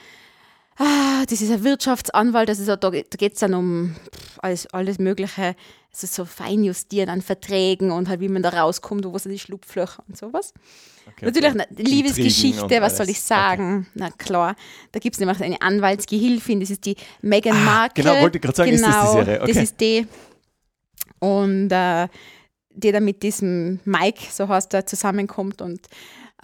[0.77, 3.95] ah, das ist ein Wirtschaftsanwalt, also da, da geht es dann um
[4.39, 5.55] alles, alles Mögliche,
[5.95, 10.03] also so Feinjustieren an Verträgen und halt, wie man da rauskommt, wo sind die Schlupflöcher
[10.09, 10.55] und sowas.
[11.07, 13.87] Okay, Natürlich eine Liebesgeschichte, was soll ich sagen?
[13.91, 13.91] Okay.
[13.95, 14.57] Na klar,
[14.93, 18.05] da gibt es nämlich eine Anwaltsgehilfin, das ist die Meghan ah, Markle.
[18.05, 19.43] Genau, wollte ich gerade sagen, genau, ist das die genau, Serie?
[19.43, 19.53] Okay.
[19.53, 20.07] Das ist die.
[21.19, 22.09] Und äh,
[22.75, 25.89] die dann mit diesem Mike, so heißt er, zusammenkommt und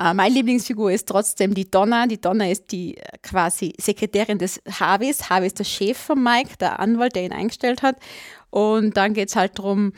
[0.00, 2.06] Uh, meine Lieblingsfigur ist trotzdem die Donna.
[2.06, 5.28] Die Donna ist die äh, quasi Sekretärin des Harveys.
[5.28, 7.96] Harvey ist der Chef von Mike, der Anwalt, der ihn eingestellt hat.
[8.50, 9.92] Und dann geht es halt darum,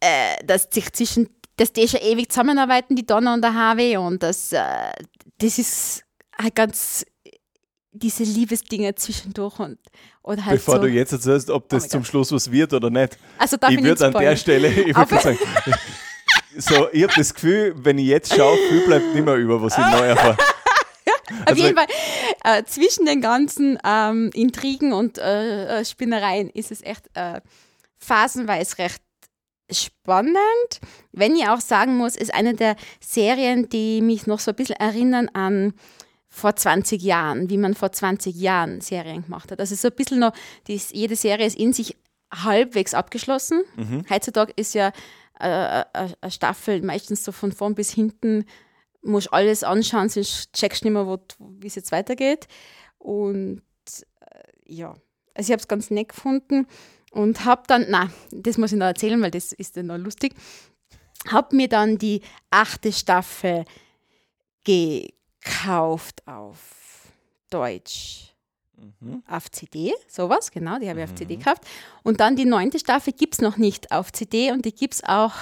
[0.00, 3.96] äh, dass sich zwischen, dass die schon ewig zusammenarbeiten, die Donna und der Harvey.
[3.96, 4.92] Und das, äh,
[5.38, 6.04] das ist
[6.36, 7.04] halt ganz
[7.92, 9.78] diese Liebesdinge zwischendurch und
[10.22, 10.82] oder halt Bevor so.
[10.82, 12.08] du jetzt erzählst, ob das oh zum Gott.
[12.08, 13.18] Schluss was wird oder nicht.
[13.38, 15.38] Also darf ich, ich würde an der Stelle, ich würde sagen,
[16.56, 19.72] so, ich habe das Gefühl, wenn ich jetzt schaue, viel bleibt nicht mehr über, was
[19.72, 20.36] ich neu erfahre.
[21.42, 21.86] Auf also, jeden Fall,
[22.44, 27.40] äh, zwischen den ganzen ähm, Intrigen und äh, äh, Spinnereien ist es echt äh,
[27.98, 29.02] phasenweise recht
[29.70, 30.38] spannend.
[31.12, 34.76] Wenn ich auch sagen muss, ist eine der Serien, die mich noch so ein bisschen
[34.76, 35.74] erinnern an
[36.28, 39.60] vor 20 Jahren, wie man vor 20 Jahren Serien gemacht hat.
[39.60, 40.32] Also so ein bisschen noch,
[40.66, 41.96] die, jede Serie ist in sich
[42.32, 43.62] halbwegs abgeschlossen.
[43.76, 44.04] Mhm.
[44.08, 44.92] Heutzutage ist ja
[45.40, 48.44] äh, äh, eine Staffel meistens so von vorn bis hinten,
[49.08, 52.48] musst alles anschauen, sonst checkst du nicht mehr, wie es jetzt weitergeht.
[52.98, 53.62] Und
[54.20, 54.94] äh, ja,
[55.34, 56.66] also ich habe es ganz nett gefunden
[57.10, 60.34] und habe dann, na, das muss ich noch erzählen, weil das ist dann noch lustig,
[61.28, 63.64] habe mir dann die achte Staffel
[64.64, 67.12] gekauft auf
[67.50, 68.28] Deutsch
[69.00, 69.22] Mhm.
[69.28, 71.12] Auf CD, sowas, genau, die habe ich mhm.
[71.12, 71.62] auf CD gekauft.
[72.02, 75.04] Und dann die neunte Staffel gibt es noch nicht auf CD und die gibt es
[75.04, 75.34] auch,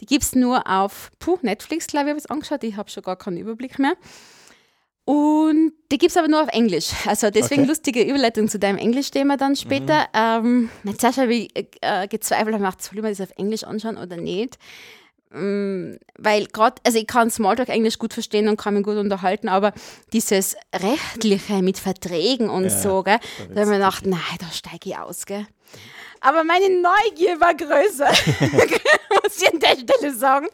[0.00, 2.90] die gibt es nur auf puh, Netflix, glaube ich, habe ich es angeschaut, ich habe
[2.90, 3.94] schon gar keinen Überblick mehr.
[5.04, 6.90] Und die gibt es aber nur auf Englisch.
[7.06, 7.70] Also deswegen okay.
[7.70, 10.06] lustige Überleitung zu deinem Englisch-Thema dann später.
[10.42, 10.70] Mhm.
[10.84, 13.96] Ähm, zuerst habe ich äh, gezweifelt, habe gedacht, soll ich mir das auf Englisch anschauen
[13.96, 14.58] oder nicht?
[15.30, 19.48] Mm, weil gerade, also ich kann Smalltalk Englisch gut verstehen und kann mich gut unterhalten,
[19.48, 19.72] aber
[20.12, 24.46] dieses Rechtliche mit Verträgen und ja, so, gell, da habe ich mir gedacht, nein, da
[24.52, 25.46] steige ich aus, gell.
[26.20, 28.08] Aber meine Neugier war größer,
[29.22, 30.48] muss ich an der Stelle sagen.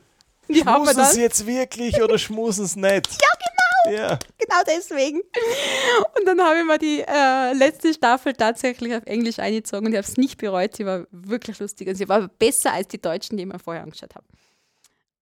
[0.51, 3.09] schmusen sie jetzt wirklich oder schmusen sie nicht?
[3.13, 3.97] Ja, genau.
[3.97, 4.19] Ja.
[4.39, 5.21] Genau deswegen.
[5.21, 9.99] Und dann habe ich mir die äh, letzte Staffel tatsächlich auf Englisch eingezogen und ich
[9.99, 10.77] habe es nicht bereut.
[10.77, 13.83] Sie war wirklich lustig und sie war besser als die Deutschen, die ich mir vorher
[13.83, 14.27] angeschaut habe.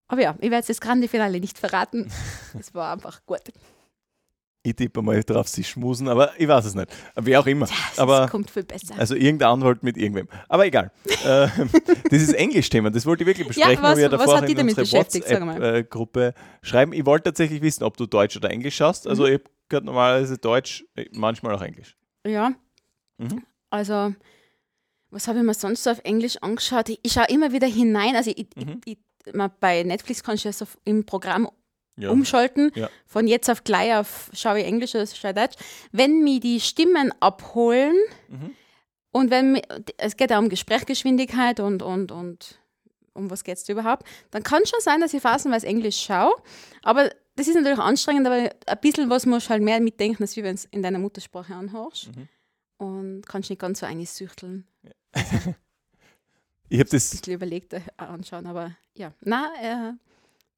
[0.08, 2.10] Aber ja, ich werde jetzt das Grande Finale nicht verraten.
[2.58, 3.40] Es war einfach gut.
[4.64, 6.88] Ich tippe mal drauf, sie schmusen, aber ich weiß es nicht.
[7.20, 7.66] Wie auch immer.
[7.66, 8.94] Ja, aber, kommt viel besser.
[8.96, 10.28] Also irgendein Anwalt mit irgendwem.
[10.48, 10.92] Aber egal.
[11.24, 11.48] äh,
[12.12, 16.32] dieses Englisch-Thema, das wollte ich wirklich besprechen, ja, was, wir davor in unsere WhatsApp-Gruppe äh,
[16.64, 16.92] schreiben.
[16.92, 19.08] Ich wollte tatsächlich wissen, ob du Deutsch oder Englisch schaust.
[19.08, 19.32] Also mhm.
[19.32, 19.40] ich
[19.74, 21.96] habe normalerweise Deutsch, äh, manchmal auch Englisch.
[22.24, 22.52] Ja.
[23.18, 23.42] Mhm.
[23.68, 24.14] Also,
[25.10, 26.88] was habe ich mir sonst so auf Englisch angeschaut?
[26.88, 28.14] Ich, ich schaue immer wieder hinein.
[28.14, 28.80] Also ich, mhm.
[28.84, 31.48] ich, ich bei Netflix kannst du ja so im Programm
[31.96, 32.10] ja.
[32.10, 32.70] umschalten.
[32.74, 32.88] Ja.
[33.06, 35.56] Von jetzt auf gleich auf schaue ich Englisch oder schaue Deutsch.
[35.92, 37.96] Wenn mir die Stimmen abholen
[38.28, 38.54] mhm.
[39.12, 39.60] und wenn
[39.98, 42.58] es geht ja um Gesprächsgeschwindigkeit und, und, und
[43.14, 46.34] um was geht es überhaupt, dann kann es schon sein, dass ich phasenweise Englisch schaue.
[46.82, 50.36] Aber das ist natürlich anstrengend, aber ein bisschen was musst du halt mehr mitdenken, als
[50.36, 52.14] wenn du in deiner Muttersprache anhörst.
[52.14, 52.28] Mhm.
[52.78, 54.66] Und kannst nicht ganz so einsüchteln.
[54.82, 54.90] Ja.
[55.12, 55.54] Also,
[56.68, 57.12] ich habe das.
[57.12, 59.12] Ein bisschen überlegt anschauen, aber ja.
[59.20, 59.92] Na, äh,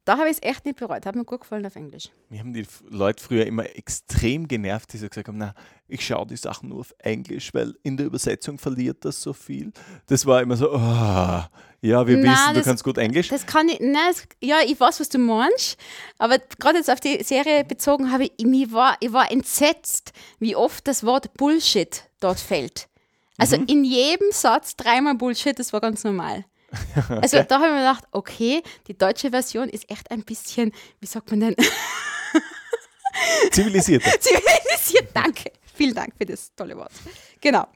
[0.04, 1.06] da habe ich es echt nicht bereut.
[1.06, 2.10] Hat mir gut gefallen auf Englisch.
[2.28, 5.54] Mir haben die Leute früher immer extrem genervt, die so gesagt haben: Na,
[5.88, 9.72] ich schaue die Sachen nur auf Englisch, weil in der Übersetzung verliert das so viel.
[10.06, 10.78] Das war immer so: oh,
[11.84, 13.28] Ja, wir na, wissen, du das, kannst gut Englisch.
[13.28, 15.78] Das kann ich, nein, das, ja, ich weiß, was du meinst,
[16.18, 20.56] aber gerade jetzt auf die Serie bezogen habe ich, ich war, ich war entsetzt, wie
[20.56, 22.88] oft das Wort Bullshit dort fällt.
[23.36, 23.66] Also mhm.
[23.66, 26.44] in jedem Satz dreimal Bullshit, das war ganz normal.
[27.22, 31.06] Also da habe ich mir gedacht, okay, die deutsche Version ist echt ein bisschen, wie
[31.06, 31.56] sagt man denn?
[33.50, 34.10] Zivilisierter.
[34.20, 35.52] Zivilisiert, danke.
[35.74, 36.92] Vielen Dank für das tolle Wort.
[37.40, 37.66] Genau.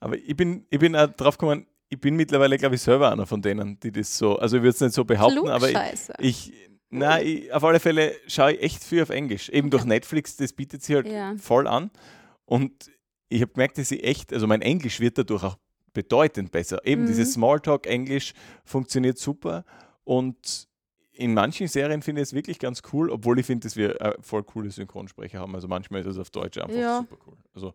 [0.00, 3.26] Aber ich bin, ich bin auch drauf gekommen, ich bin mittlerweile, glaube ich, selber einer
[3.26, 5.76] von denen, die das so, also ich würde es nicht so behaupten, aber ich,
[6.20, 6.52] ich
[6.90, 9.48] na, ich, auf alle Fälle schaue ich echt viel auf Englisch.
[9.48, 11.34] Eben durch Netflix, das bietet sich halt Ja.
[11.36, 11.90] voll an.
[12.44, 12.90] Und
[13.28, 15.56] ich habe gemerkt, dass ich echt, also mein Englisch wird dadurch auch
[15.92, 16.84] bedeutend besser.
[16.86, 17.06] Eben Mhm.
[17.06, 18.32] dieses Smalltalk-Englisch
[18.64, 19.64] funktioniert super.
[20.04, 20.68] Und
[21.12, 24.14] in manchen Serien finde ich es wirklich ganz cool, obwohl ich finde, dass wir äh,
[24.20, 25.54] voll coole Synchronsprecher haben.
[25.54, 26.98] Also manchmal ist es auf Deutsch einfach Ja.
[26.98, 27.36] super cool.
[27.54, 27.74] Also,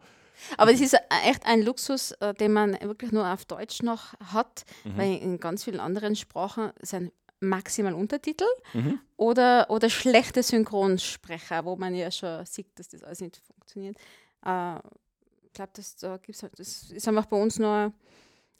[0.58, 4.66] Aber es ist echt ein Luxus, äh, den man wirklich nur auf Deutsch noch hat,
[4.84, 4.98] Mhm.
[4.98, 9.00] weil in ganz vielen anderen Sprachen sind maximal Untertitel mhm.
[9.18, 13.96] oder, oder schlechte Synchronsprecher, wo man ja schon sieht, dass das alles nicht funktioniert.
[14.46, 14.80] Äh,
[15.56, 17.92] glaube, das, da gibt's halt, das ist einfach bei uns nur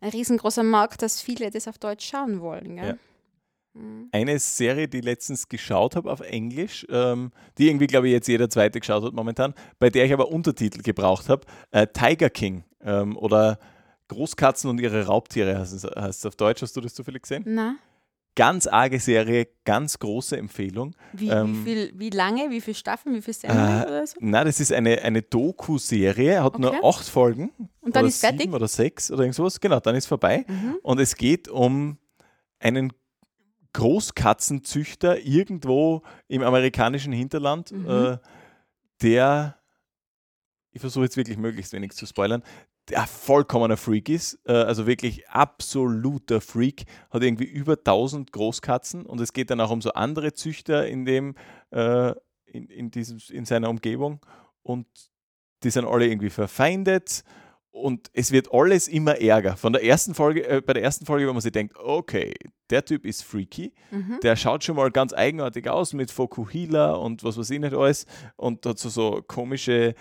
[0.02, 2.76] ein riesengroßer Markt, dass viele das auf Deutsch schauen wollen.
[2.76, 3.00] Gell?
[3.74, 4.08] Mhm.
[4.14, 8.28] eine Serie, die ich letztens geschaut habe auf Englisch, ähm, die irgendwie, glaube ich, jetzt
[8.28, 12.64] jeder zweite geschaut hat momentan, bei der ich aber Untertitel gebraucht habe, äh, Tiger King
[12.82, 13.60] ähm, oder
[14.08, 16.62] Großkatzen und ihre Raubtiere heißt es, heißt es auf Deutsch.
[16.62, 17.44] Hast du das zufällig gesehen?
[17.46, 17.76] Na,
[18.36, 20.94] Ganz arge Serie, ganz große Empfehlung.
[21.14, 24.18] wie, Ähm, wie, viel, wie lange, wie viele Staffeln, wie viele Sendungen Äh, oder so?
[24.20, 26.62] Na, das ist eine, eine Doku-Serie, hat Okay.
[26.62, 27.52] nur acht Folgen.
[27.82, 28.42] Und dann ist fertig?
[28.42, 29.60] sieben oder sechs oder irgendwas.
[29.62, 30.44] Genau, dann ist vorbei.
[30.48, 30.76] Mhm.
[30.84, 31.98] Und es geht um
[32.60, 32.92] einen
[33.74, 37.90] Großkatzenzüchter irgendwo im amerikanischen Hinterland, Mhm.
[37.90, 38.18] äh,
[39.02, 39.58] der,
[40.76, 42.44] ich versuche jetzt wirklich möglichst wenig zu spoilern,
[42.90, 49.22] der vollkommener Freak ist, äh, also wirklich absoluter Freak, hat irgendwie über 1000 Großkatzen und
[49.22, 51.36] es geht dann auch um so andere Züchter in dem,
[51.72, 52.12] äh,
[52.46, 54.20] in, in, diesem, in seiner Umgebung
[54.64, 54.86] und
[55.64, 57.24] die sind alle irgendwie verfeindet
[57.72, 59.56] und es wird alles immer ärger.
[59.56, 62.34] Von der ersten Folge, äh, bei der ersten Folge, wo man sich denkt, okay,
[62.70, 64.20] der Typ ist freaky, Mhm.
[64.24, 68.06] der schaut schon mal ganz eigenartig aus mit Fokuhila und was weiß ich nicht alles
[68.36, 69.96] und hat so, so komische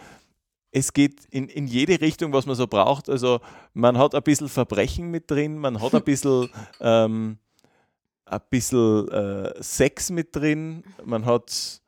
[0.71, 3.09] es geht in, in jede Richtung, was man so braucht.
[3.09, 3.41] Also
[3.73, 6.51] man hat ein bisschen Verbrechen mit drin, man hat ein bisschen,
[6.81, 7.39] ähm,
[8.27, 11.82] ein bisschen äh, Sex mit drin, man hat äh,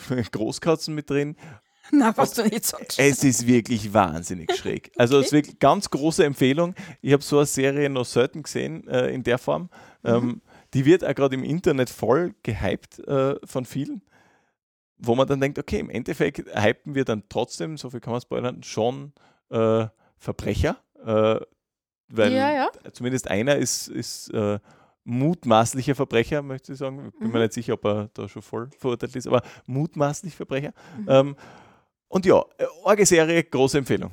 [0.32, 1.36] Großkatzen mit drin.
[1.90, 2.98] Na, was du nicht sagst.
[2.98, 4.92] Es ist wirklich wahnsinnig schräg.
[4.96, 6.74] Also es ist wirklich ganz große Empfehlung.
[7.00, 9.68] Ich habe so eine Serie noch selten gesehen äh, in der Form.
[10.04, 10.40] Ähm,
[10.74, 14.02] die wird auch gerade im Internet voll gehypt äh, von vielen,
[14.96, 18.22] wo man dann denkt, okay, im Endeffekt hypen wir dann trotzdem, so viel kann man
[18.22, 19.12] spoilern, schon
[19.50, 20.78] äh, Verbrecher.
[21.04, 21.40] Äh,
[22.08, 22.70] weil Ja, ja.
[22.92, 24.30] zumindest einer ist, ist
[25.04, 27.06] mutmaßlicher Verbrecher, möchte ich sagen.
[27.12, 27.42] Ich bin mir Mhm.
[27.42, 30.72] nicht sicher, ob er da schon voll verurteilt ist, aber mutmaßlich Verbrecher.
[30.98, 31.06] Mhm.
[31.08, 31.36] Ähm,
[32.08, 32.44] und ja,
[32.84, 34.10] arge Serie, große Empfehlung.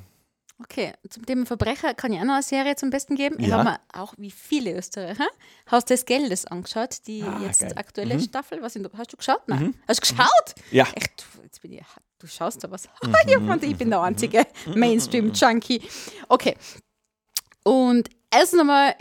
[0.62, 3.36] Okay, zum Thema Verbrecher kann ich auch noch eine Serie zum Besten geben.
[3.38, 3.58] Ich Ja.
[3.58, 5.26] habe mir auch wie viele Österreicher
[5.70, 7.72] Haus des Geldes angeschaut, die Ah, jetzt geil.
[7.76, 8.20] aktuelle Mhm.
[8.20, 8.60] Staffel.
[8.60, 9.40] Was in, hast du geschaut?
[9.46, 9.62] Nein.
[9.68, 9.74] Mhm.
[9.88, 10.54] Hast du geschaut?
[10.70, 10.86] Ja.
[10.94, 11.80] Echt, jetzt bin ich,
[12.18, 12.88] du schaust da was.
[13.02, 13.58] Mhm.
[13.62, 15.80] ich, ich bin der einzige Mainstream-Junkie.
[16.28, 16.56] Okay.
[17.64, 18.94] Und erst einmal,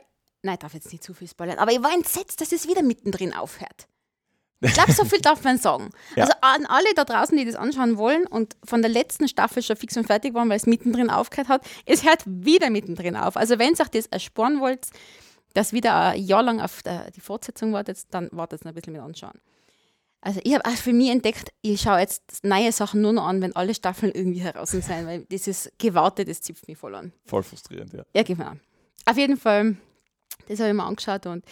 [0.44, 2.84] nein, ich darf jetzt nicht zu viel spoilern, aber ich war entsetzt, dass es wieder
[2.84, 3.88] mittendrin aufhört.
[4.62, 5.90] Ich glaube, so viel darf man sagen.
[6.16, 6.26] Ja.
[6.26, 9.78] Also an alle da draußen, die das anschauen wollen und von der letzten Staffel schon
[9.78, 13.38] fix und fertig waren, weil es mittendrin aufgehört hat, es hört wieder mittendrin auf.
[13.38, 14.88] Also wenn ihr euch das ersparen wollt,
[15.54, 16.82] dass wieder ein Jahr lang auf
[17.16, 19.40] die Fortsetzung wartet, dann wartet noch ein bisschen mit anschauen.
[20.22, 23.42] Also ich habe auch für mich entdeckt, ich schaue jetzt neue Sachen nur noch an,
[23.42, 27.14] wenn alle Staffeln irgendwie heraus sind, weil dieses Gewartet, das zipft mich voll an.
[27.26, 28.04] Voll frustrierend, ja.
[28.14, 28.52] Ja, genau.
[29.06, 29.78] Auf jeden Fall,
[30.48, 31.44] das habe ich mir angeschaut und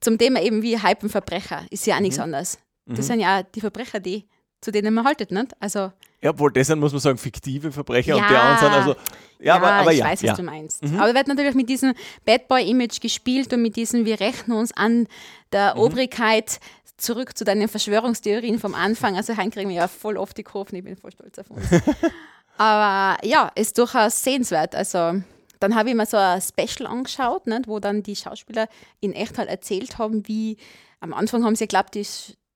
[0.00, 2.58] zum Thema eben wie Hypen Verbrecher ist ja auch nichts anderes.
[2.86, 3.02] Das Mhm.
[3.02, 4.26] sind ja auch die Verbrecher, die,
[4.60, 5.52] zu denen man haltet, nicht?
[5.60, 8.28] Also, Ja, obwohl das sind, muss man sagen, fiktive Verbrecher und Ja.
[8.28, 8.96] die anderen sind also.
[9.38, 10.04] Ja, aber, aber ich ja.
[10.06, 10.34] weiß, was ja.
[10.34, 10.82] du meinst.
[10.82, 10.98] Mhm.
[10.98, 11.92] Aber wird natürlich mit diesem
[12.24, 15.08] Bad Boy-Image gespielt und mit diesem, wir rechnen uns an
[15.52, 15.80] der Mhm.
[15.82, 16.58] Obrigkeit
[16.96, 19.16] zurück zu deinen Verschwörungstheorien vom Anfang.
[19.16, 21.66] Also, heute kriegen wir ja voll oft die Kurven, ich bin voll stolz auf uns.
[22.58, 24.74] Aber ja, ist durchaus sehenswert.
[24.74, 25.22] Also,
[25.60, 28.68] dann habe ich mir so ein Special angeschaut, nicht, wo dann die Schauspieler
[29.00, 30.56] in echt halt erzählt haben, wie
[31.00, 31.96] am Anfang haben sie geglaubt,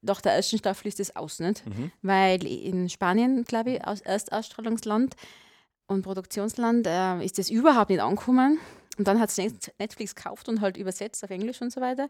[0.02, 1.66] nach der ersten Staffel ist das aus, nicht?
[1.66, 1.92] Mhm.
[2.02, 5.14] Weil in Spanien, glaube ich, aus Erstausstrahlungsland
[5.86, 8.58] und Produktionsland äh, ist das überhaupt nicht angekommen.
[8.96, 9.36] Und dann hat es
[9.78, 12.08] Netflix gekauft und halt übersetzt auf Englisch und so weiter.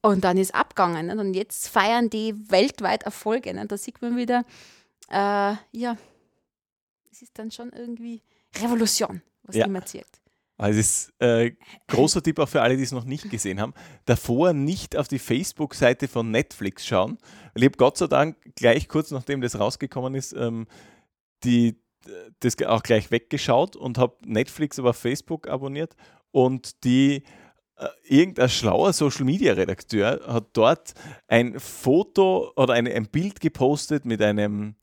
[0.00, 1.06] Und dann ist abgegangen.
[1.06, 1.18] Nicht?
[1.18, 3.52] Und jetzt feiern die weltweit Erfolge.
[3.52, 3.70] Nicht?
[3.70, 4.44] Da sieht man wieder,
[5.10, 5.96] äh, ja,
[7.10, 8.22] es ist dann schon irgendwie
[8.56, 9.66] Revolution, was Ja.
[9.66, 10.06] immer zieht.
[10.56, 11.52] Also es ist äh,
[11.86, 13.74] großer Tipp auch für alle, die es noch nicht gesehen haben.
[14.06, 17.18] Davor nicht auf die Facebook-Seite von Netflix schauen.
[17.54, 20.66] Weil ich habe Gott sei Dank gleich kurz nachdem das rausgekommen ist, ähm,
[21.44, 21.76] die,
[22.40, 25.94] das auch gleich weggeschaut und habe Netflix aber auf Facebook abonniert
[26.32, 27.22] und die
[27.76, 30.94] äh, irgendein schlauer Social Media Redakteur hat dort
[31.28, 34.74] ein Foto oder eine, ein Bild gepostet mit einem,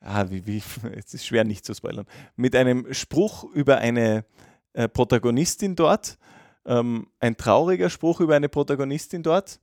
[0.00, 0.62] ah, wie, wie,
[0.96, 4.24] es ist schwer nicht zu spoilern, mit einem Spruch über eine
[4.72, 6.18] äh, Protagonistin dort,
[6.66, 9.60] ähm, ein trauriger Spruch über eine Protagonistin dort,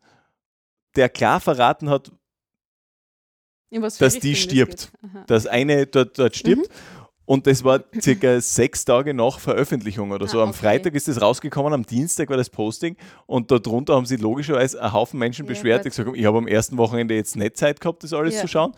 [0.95, 2.11] der klar verraten hat,
[3.99, 4.91] dass die stirbt,
[5.27, 6.69] dass eine dort, dort stirbt.
[6.69, 6.97] Mhm.
[7.27, 10.39] Und das war circa sechs Tage nach Veröffentlichung oder so.
[10.39, 10.47] Ah, okay.
[10.47, 14.81] Am Freitag ist das rausgekommen, am Dienstag war das Posting und darunter haben sie logischerweise
[14.81, 17.57] einen Haufen Menschen ja, beschwert, die gesagt haben, ich habe am ersten Wochenende jetzt nicht
[17.57, 18.41] Zeit gehabt, das alles ja.
[18.41, 18.73] zu schauen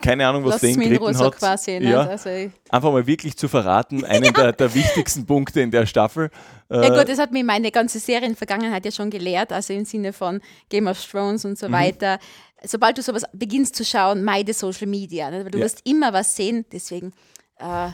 [0.00, 1.36] keine Ahnung, was Lass den geritten hat.
[1.36, 1.90] Quasi, ne?
[1.90, 6.30] ja, also einfach mal wirklich zu verraten, einen der, der, wichtigsten Punkte in der Staffel.
[6.70, 10.12] Ja äh, gut, das hat mir meine ganze Serienvergangenheit ja schon gelehrt, also im Sinne
[10.12, 11.72] von Game of Thrones und so mhm.
[11.72, 12.18] weiter.
[12.64, 15.44] Sobald du sowas beginnst zu schauen, meide Social Media, ne?
[15.44, 15.64] weil du ja.
[15.64, 17.12] wirst immer was sehen, deswegen
[17.58, 17.88] äh,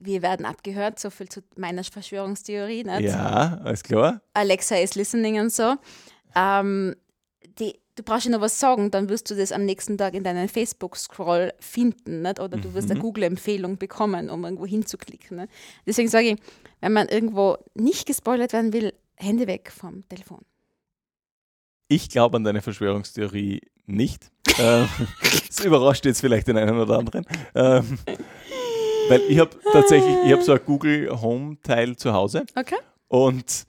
[0.00, 2.84] wir werden abgehört, so viel zu meiner Verschwörungstheorie.
[2.84, 3.00] Nicht?
[3.00, 4.20] Ja, alles klar.
[4.34, 5.74] Alexa is listening und so.
[6.36, 6.94] Ähm,
[7.58, 10.22] die, du brauchst ja noch was sagen, dann wirst du das am nächsten Tag in
[10.22, 12.40] deinem Facebook-Scroll finden nicht?
[12.40, 12.92] oder du wirst mhm.
[12.92, 15.38] eine Google-Empfehlung bekommen, um irgendwo hinzuklicken.
[15.38, 15.52] Nicht?
[15.86, 16.36] Deswegen sage ich,
[16.80, 20.42] wenn man irgendwo nicht gespoilert werden will, Hände weg vom Telefon.
[21.88, 24.30] Ich glaube an deine Verschwörungstheorie nicht.
[24.58, 24.88] ähm,
[25.48, 27.26] das überrascht jetzt vielleicht den einen oder anderen.
[27.54, 27.98] Ähm,
[29.08, 32.44] weil ich habe tatsächlich, ich habe so ein Google Home-Teil zu Hause.
[32.54, 32.76] Okay.
[33.08, 33.66] Und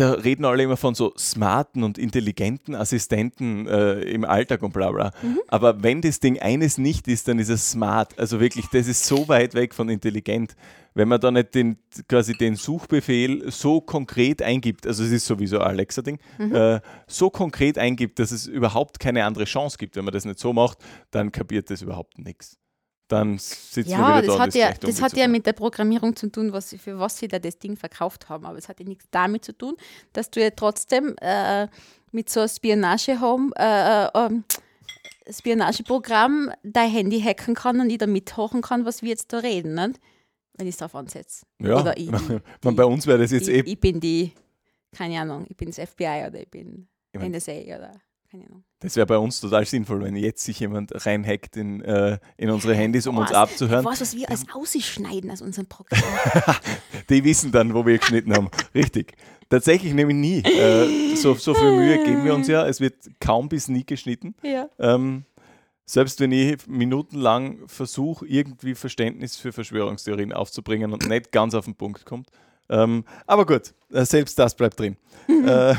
[0.00, 4.90] da reden alle immer von so smarten und intelligenten Assistenten äh, im Alltag und bla
[4.90, 5.12] bla.
[5.22, 5.40] Mhm.
[5.48, 8.18] Aber wenn das Ding eines nicht ist, dann ist es smart.
[8.18, 10.56] Also wirklich, das ist so weit weg von intelligent.
[10.94, 11.76] Wenn man da nicht den,
[12.08, 16.54] quasi den Suchbefehl so konkret eingibt, also es ist sowieso ein Alexa-Ding, mhm.
[16.54, 19.96] äh, so konkret eingibt, dass es überhaupt keine andere Chance gibt.
[19.96, 20.78] Wenn man das nicht so macht,
[21.10, 22.59] dann kapiert das überhaupt nichts
[23.10, 24.42] dann sitzen ja, wir wieder das da.
[24.42, 27.38] Hat ja, das hat ja mit der Programmierung zu tun, was, für was sie da
[27.38, 28.46] das Ding verkauft haben.
[28.46, 29.76] Aber es hat ja nichts damit zu tun,
[30.12, 31.66] dass du ja trotzdem äh,
[32.12, 34.44] mit so einem Spionage-Home, äh, äh, ähm,
[35.30, 39.74] Spionageprogramm dein Handy hacken kann und ich da mithören kann, was wir jetzt da reden,
[39.74, 40.00] nicht?
[40.60, 41.46] wenn ich es darauf ansetze.
[41.60, 42.10] Ja, oder ich,
[42.64, 43.72] die, bei uns wäre das jetzt ich, eh.
[43.72, 44.32] Ich bin die,
[44.92, 47.92] keine Ahnung, ich bin das FBI oder ich bin ich mein, NSA oder
[48.30, 48.64] keine Ahnung.
[48.78, 52.74] Das wäre bei uns total sinnvoll, wenn jetzt sich jemand reinhackt in, äh, in unsere
[52.74, 53.84] Handys, um was, uns abzuhören.
[53.84, 56.02] Was, was wir als ausschneiden aus unserem Programm.
[57.08, 58.48] Die wissen dann, wo wir geschnitten haben.
[58.74, 59.14] Richtig.
[59.48, 60.42] Tatsächlich nehme ich nie.
[60.42, 62.66] Äh, so, so viel Mühe geben wir uns ja.
[62.66, 64.34] Es wird kaum bis nie geschnitten.
[64.42, 64.68] Ja.
[64.78, 65.24] Ähm,
[65.84, 71.74] selbst wenn ich minutenlang versuche, irgendwie Verständnis für Verschwörungstheorien aufzubringen und nicht ganz auf den
[71.74, 72.28] Punkt kommt.
[72.68, 74.96] Ähm, aber gut, äh, selbst das bleibt drin.
[75.28, 75.74] äh,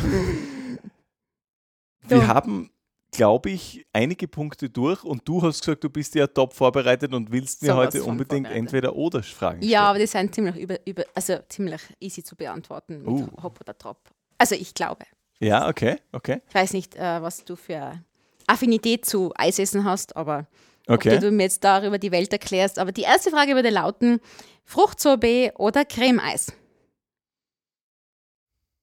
[2.08, 2.72] wir haben,
[3.12, 7.32] glaube ich, einige Punkte durch und du hast gesagt, du bist ja top vorbereitet und
[7.32, 9.58] willst mir so heute unbedingt entweder oder fragen.
[9.58, 9.72] Stellen.
[9.72, 13.28] Ja, aber die sind ziemlich, über, über, also ziemlich easy zu beantworten uh.
[13.44, 13.98] Hopp oder Top.
[14.38, 15.06] Also ich glaube.
[15.40, 16.42] Ja, okay, okay.
[16.48, 18.02] Ich weiß nicht, äh, was du für
[18.48, 20.48] Affinität zu Eisessen hast, aber
[20.88, 21.20] okay.
[21.20, 22.80] du mir jetzt darüber die Welt erklärst.
[22.80, 24.20] Aber die erste Frage würde lauten:
[24.66, 26.54] Fruchtsorbet oder Cremeeis?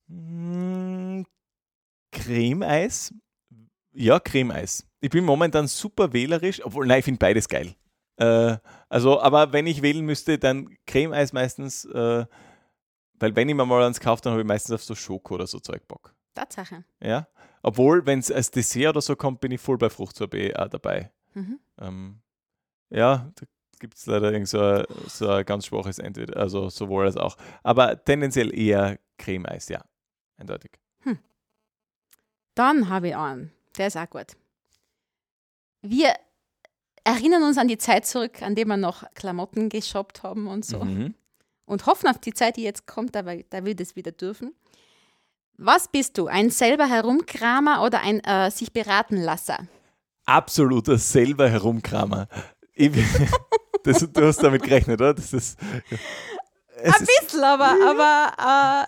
[0.08, 0.97] Mm,
[2.12, 3.14] Cremeeis.
[3.92, 4.86] Ja, Cremeeis.
[5.00, 7.74] Ich bin momentan super wählerisch, obwohl, nein, ich finde beides geil.
[8.16, 8.56] Äh,
[8.88, 12.26] also, aber wenn ich wählen müsste, dann Cremeeis meistens, äh,
[13.14, 15.46] weil wenn ich mir mal eins kaufe, dann habe ich meistens auf so Schoko oder
[15.46, 16.14] so Zeug Bock.
[16.34, 16.84] Tatsache.
[17.00, 17.28] Ja.
[17.62, 21.10] Obwohl, wenn es als Dessert oder so kommt, bin ich voll bei Fruchtsorbet auch dabei.
[21.34, 21.58] Mhm.
[21.80, 22.20] Ähm,
[22.90, 23.46] ja, da
[23.80, 27.36] gibt es leider irgend so ein, so ein ganz schwaches Entweder, also sowohl als auch.
[27.62, 29.84] Aber tendenziell eher Cremeeis, ja.
[30.36, 30.72] Eindeutig.
[31.00, 31.18] Hm.
[32.58, 34.36] Dann habe ich einen, der ist auch gut.
[35.80, 36.12] Wir
[37.04, 40.82] erinnern uns an die Zeit zurück, an der wir noch Klamotten geshoppt haben und so.
[40.82, 41.14] Mhm.
[41.66, 44.56] Und hoffen auf die Zeit, die jetzt kommt, da, da wir das wieder dürfen.
[45.56, 46.26] Was bist du?
[46.26, 49.60] Ein selber Herumkramer oder ein äh, sich beraten Lasser?
[50.24, 52.26] Absoluter selber Herumkramer.
[52.74, 52.90] Ich,
[53.84, 55.14] das, du hast damit gerechnet, oder?
[55.14, 55.60] Das ist,
[56.82, 58.86] ein bisschen, aber, aber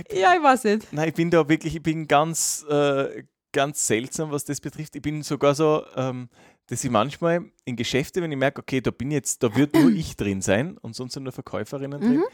[0.00, 0.92] äh, bin, ja, ich weiß nicht.
[0.92, 4.96] Nein, ich bin da wirklich, ich bin ganz, äh, ganz seltsam, was das betrifft.
[4.96, 6.28] Ich bin sogar so, ähm,
[6.66, 9.90] dass ich manchmal in Geschäfte, wenn ich merke, okay, da bin jetzt, da wird nur
[9.90, 12.24] ich drin sein und sonst sind nur Verkäuferinnen drin, mhm.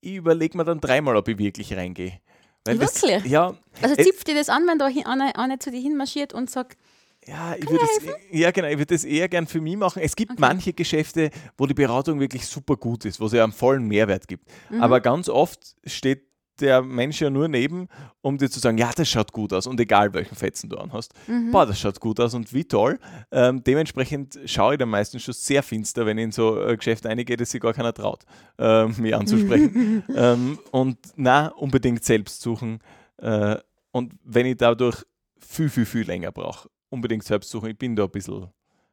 [0.00, 2.20] ich überlege mir dann dreimal, ob ich wirklich reingehe.
[2.64, 3.22] Weil wirklich?
[3.22, 3.54] Das, ja.
[3.82, 6.78] Also zipft dir das an, wenn da eine, eine zu dir hinmarschiert und sagt,
[7.26, 10.00] Ja, ich würde das, ja, genau, ich würde das eher gern für mich machen.
[10.02, 10.40] Es gibt Okay.
[10.40, 14.48] manche Geschäfte, wo die Beratung wirklich super gut ist, wo sie einen vollen Mehrwert gibt.
[14.70, 14.82] Mhm.
[14.82, 16.24] Aber ganz oft steht
[16.60, 17.88] der Mensch ja nur neben,
[18.22, 21.12] um dir zu sagen, ja, das schaut gut aus und egal welchen Fetzen du anhast.
[21.26, 21.50] Mhm.
[21.50, 22.98] Boah, das schaut gut aus und wie toll.
[23.30, 27.06] Ähm, dementsprechend schaue ich dann meistens schon sehr finster, wenn ich in so ein Geschäft
[27.06, 28.24] reingehe, dass sich gar keiner traut,
[28.58, 30.02] ähm, mich anzusprechen.
[30.14, 32.80] ähm, und na, unbedingt selbst suchen.
[33.18, 33.56] Äh,
[33.92, 35.04] und wenn ich dadurch
[35.38, 37.70] viel, viel, viel länger brauche, unbedingt selbst suchen.
[37.70, 38.48] Ich bin da ein bisschen,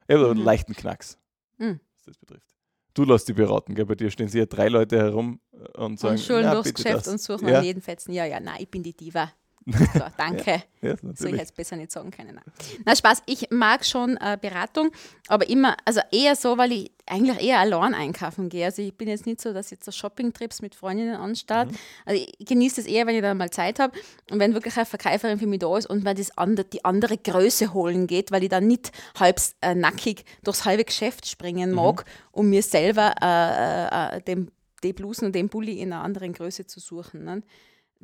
[0.07, 0.45] ich habe einen Mhm.
[0.45, 1.17] leichten Knacks,
[1.57, 1.79] Mhm.
[1.95, 2.52] was das betrifft.
[2.93, 3.85] Du lässt die beraten, gell?
[3.85, 5.39] bei dir stehen sicher drei Leute herum
[5.75, 8.13] und sagen, und schulen "Na, durchs Geschäft das." und suchen ja, an jeden Fetzen.
[8.13, 9.31] Ja, ja, nein, ich bin die Diva.
[9.93, 10.63] So, danke.
[10.81, 12.35] Ja, So, ich hätte es besser nicht sagen können.
[12.35, 12.43] Nein.
[12.85, 14.91] Na, Spaß, ich mag schon äh, Beratung,
[15.27, 18.65] aber immer, also eher so, weil ich eigentlich eher allein einkaufen gehe.
[18.65, 21.71] Also ich bin jetzt nicht so, dass ich jetzt so Shopping-Trips mit Freundinnen anstarte.
[21.71, 21.77] Mhm.
[22.05, 23.97] Also ich genieße das eher, wenn ich dann mal Zeit habe
[24.31, 27.17] und wenn wirklich eine Verkäuferin für mich da ist und wenn das andere, die andere
[27.17, 31.75] Größe holen geht, weil ich dann nicht halb äh, nackig durchs halbe Geschäft springen Mhm.
[31.75, 34.51] mag, um mir selber äh, äh, den,
[34.83, 37.23] die Blusen und den Pulli in einer anderen Größe zu suchen.
[37.23, 37.43] Ne?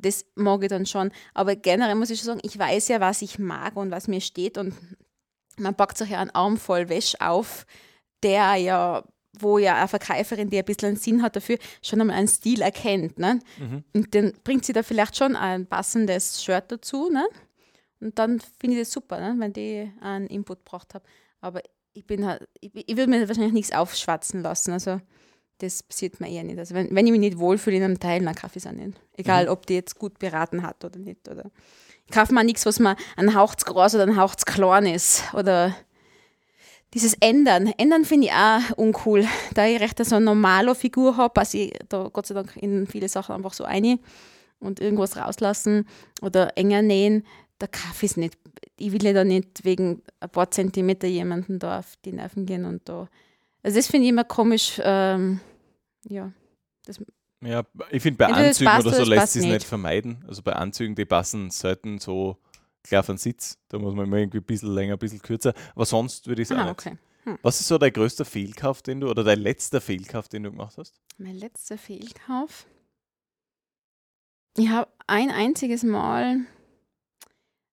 [0.00, 1.10] Das mag ich dann schon.
[1.34, 4.20] Aber generell muss ich schon sagen, ich weiß ja, was ich mag und was mir
[4.20, 4.58] steht.
[4.58, 4.74] Und
[5.58, 7.66] man packt sich ja einen Arm voll Wäsche auf,
[8.22, 9.04] der ja,
[9.38, 12.62] wo ja eine Verkäuferin, die ein bisschen einen Sinn hat dafür, schon einmal einen Stil
[12.62, 13.18] erkennt.
[13.18, 13.40] Ne?
[13.58, 13.84] Mhm.
[13.94, 17.10] Und dann bringt sie da vielleicht schon ein passendes Shirt dazu.
[17.10, 17.26] Ne?
[18.00, 19.34] Und dann finde ich das super, ne?
[19.38, 21.04] wenn die einen Input gebracht habe.
[21.40, 24.72] Aber ich bin halt, ich, ich würde mir wahrscheinlich nichts aufschwatzen lassen.
[24.72, 25.00] Also
[25.60, 26.58] das passiert mir eher nicht.
[26.58, 28.74] Also wenn, wenn ich mich nicht wohlfühle in einem Teil, dann kaufe ich es auch
[28.74, 29.00] nicht.
[29.16, 31.28] Egal, ob die jetzt gut beraten hat oder nicht.
[31.28, 31.50] Oder
[32.06, 34.86] ich kaufe mir nichts, was mir ein Hauch zu groß oder ein Hauch zu klein
[34.86, 35.22] ist.
[35.34, 35.74] Oder
[36.94, 37.72] dieses Ändern.
[37.76, 39.26] Ändern finde ich auch uncool.
[39.54, 42.86] Da ich recht so eine normale Figur habe, passe ich da Gott sei Dank in
[42.86, 44.00] viele Sachen einfach so ein
[44.58, 45.86] und irgendwas rauslassen
[46.20, 47.24] oder enger nähen,
[47.58, 48.38] da kaufe ich es nicht.
[48.76, 52.64] Ich will ja da nicht wegen ein paar Zentimeter jemanden da auf die Nerven gehen
[52.64, 53.08] und da.
[53.62, 54.80] Also das finde ich immer komisch.
[54.82, 55.40] Ähm,
[56.08, 56.32] ja.
[57.42, 59.66] Ja, ich finde bei Entweder es Anzügen passt oder so es lässt sich nicht nicht.
[59.66, 60.24] vermeiden.
[60.28, 62.36] Also bei Anzügen, die passen selten so
[62.82, 63.58] klar auf den Sitz.
[63.68, 65.54] Da muss man immer irgendwie ein bisschen länger, ein bisschen kürzer.
[65.74, 66.60] Aber sonst würde ich sagen.
[66.60, 66.98] Ah, okay.
[67.42, 70.76] Was ist so dein größter Fehlkauf, den du, oder dein letzter Fehlkauf, den du gemacht
[70.78, 71.00] hast?
[71.18, 72.66] Mein letzter Fehlkauf.
[74.56, 76.40] Ich habe ein einziges Mal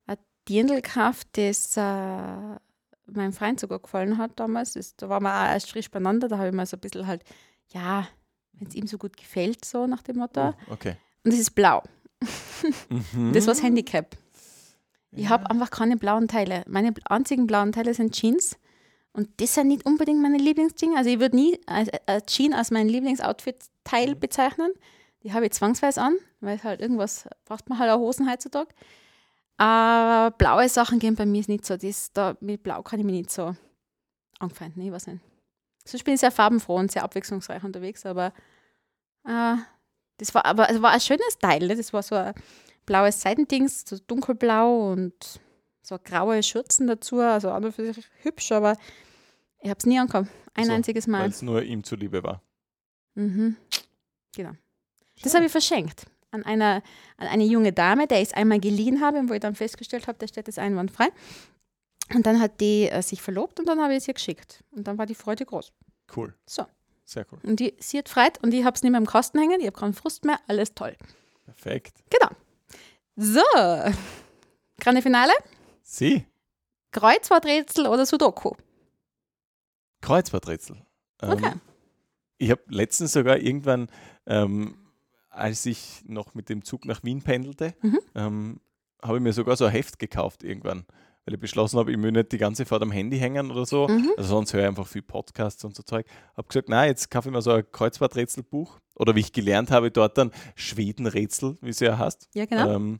[0.05, 0.17] ein
[0.47, 4.73] Dirndl gekauft, das äh, meinem Freund sogar gefallen hat damals.
[4.73, 6.27] Das, da waren wir auch erst frisch beieinander.
[6.27, 7.23] Da habe ich mir so ein bisschen halt,
[7.69, 8.07] ja,
[8.59, 10.49] wenn es ihm so gut gefällt, so nach dem Motto.
[10.49, 10.95] Oh, okay.
[11.23, 11.83] Und das ist blau.
[12.89, 13.33] Mhm.
[13.33, 14.17] Das war das Handicap.
[15.11, 16.63] Ich habe einfach keine blauen Teile.
[16.67, 18.57] Meine einzigen blauen Teile sind Jeans.
[19.13, 20.95] Und das sind nicht unbedingt meine Lieblingsdinge.
[20.97, 24.19] Also ich würde nie ein ein Jean als mein Lieblingsoutfit-Teil Mhm.
[24.19, 24.71] bezeichnen.
[25.23, 28.69] Die habe ich zwangsweise an, weil halt irgendwas braucht man halt auch Hosen heutzutage.
[29.57, 31.77] Aber blaue Sachen gehen bei mir nicht so.
[31.77, 33.55] Das, da, mit Blau kann ich mich nicht so
[34.39, 34.83] angefeinden.
[34.83, 35.21] Ich weiß nicht.
[36.03, 38.33] Bin ich sehr farbenfroh und sehr abwechslungsreich unterwegs, aber
[39.25, 39.55] äh,
[40.17, 41.67] das war aber es war ein schönes Teil.
[41.67, 41.75] Ne?
[41.75, 42.33] Das war so ein
[42.85, 45.13] blaues Seitendings, so dunkelblau und
[45.81, 47.19] so graue Schürzen dazu.
[47.19, 48.77] Also an und für sich hübsch, aber
[49.61, 50.29] ich habe es nie angekommen.
[50.53, 51.29] Ein So, einziges Weil Mal.
[51.29, 52.41] es nur ihm zuliebe war.
[53.15, 53.55] Mhm.
[54.35, 54.51] Genau.
[55.23, 56.83] Das habe ich verschenkt an, einer,
[57.17, 60.17] an eine junge Dame, der ich es einmal geliehen habe, wo ich dann festgestellt habe,
[60.19, 61.07] der steht jetzt einwandfrei.
[62.13, 64.63] Und dann hat die äh, sich verlobt und dann habe ich es ihr geschickt.
[64.71, 65.73] Und dann war die Freude groß.
[66.15, 66.33] Cool.
[66.45, 66.65] So.
[67.05, 67.39] Sehr cool.
[67.43, 69.67] Und die, sie hat freit und ich habe es nicht mehr im Kasten hängen, ich
[69.67, 70.95] habe keinen Frust mehr, alles toll.
[71.45, 72.03] Perfekt.
[72.09, 72.29] Genau.
[73.15, 73.41] So.
[74.79, 75.31] Grande Finale.
[75.83, 76.25] Sie,
[76.91, 78.51] Kreuzworträtsel oder Sudoku?
[80.01, 80.77] Kreuzworträtsel.
[81.21, 81.51] Ähm, Okay.
[82.39, 83.89] Ich habe letztens sogar irgendwann,
[84.27, 84.77] ähm,
[85.29, 87.99] als ich noch mit dem Zug nach Wien pendelte, Mhm.
[88.13, 88.61] ähm,
[89.01, 90.85] habe ich mir sogar so ein Heft gekauft irgendwann,
[91.27, 93.89] weil ich beschlossen habe, ich will nicht die ganze Zeit am Handy hängen oder so.
[93.89, 94.11] Mhm.
[94.15, 96.07] Also sonst höre ich einfach viel Podcasts und so Zeug.
[96.37, 98.79] Habe gesagt, na, jetzt kaufe ich mir so ein Kreuzworträtselbuch.
[98.95, 102.29] Oder wie ich gelernt habe, dort dann Schwedenrätsel, wie es ja heißt.
[102.33, 102.71] Ja, genau.
[102.75, 102.97] Ähm,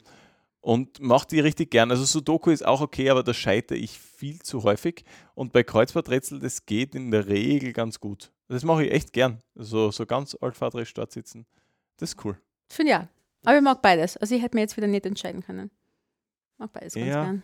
[0.59, 1.89] und mache die richtig gern.
[1.89, 5.05] Also Sudoku ist auch okay, aber da scheitere ich viel zu häufig.
[5.33, 8.33] Und bei Kreuzworträtsel, das geht in der Regel ganz gut.
[8.49, 9.41] Das mache ich echt gern.
[9.55, 11.45] So, so ganz altvaterisch dort sitzen.
[11.95, 12.37] Das ist cool.
[12.69, 13.07] Finde ich auch.
[13.45, 14.17] Aber ich mag beides.
[14.17, 15.71] Also ich hätte mir jetzt wieder nicht entscheiden können.
[16.57, 17.23] Mag beides ganz Ja.
[17.23, 17.43] gern.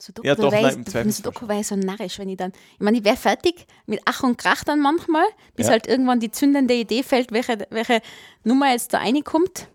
[0.00, 2.80] Sudoku, Ja, doch, wär nein, im Sudoku wäre ich so narrisch, wenn ich dann, ich
[2.80, 5.26] meine, ich wäre fertig mit Ach und Krach dann manchmal,
[5.56, 5.72] bis Ja.
[5.72, 8.00] halt irgendwann die zündende Idee fällt, welche, welche
[8.44, 9.68] Nummer jetzt da reinkommt.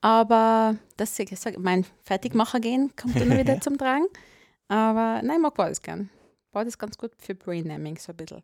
[0.00, 4.06] Aber das ich sag, mein Fertigmacher gehen kommt dann wieder zum Tragen.
[4.68, 6.10] Aber nein, ich mag beides gern.
[6.50, 8.42] Beides ganz gut für Brain-Naming, so ein bisschen.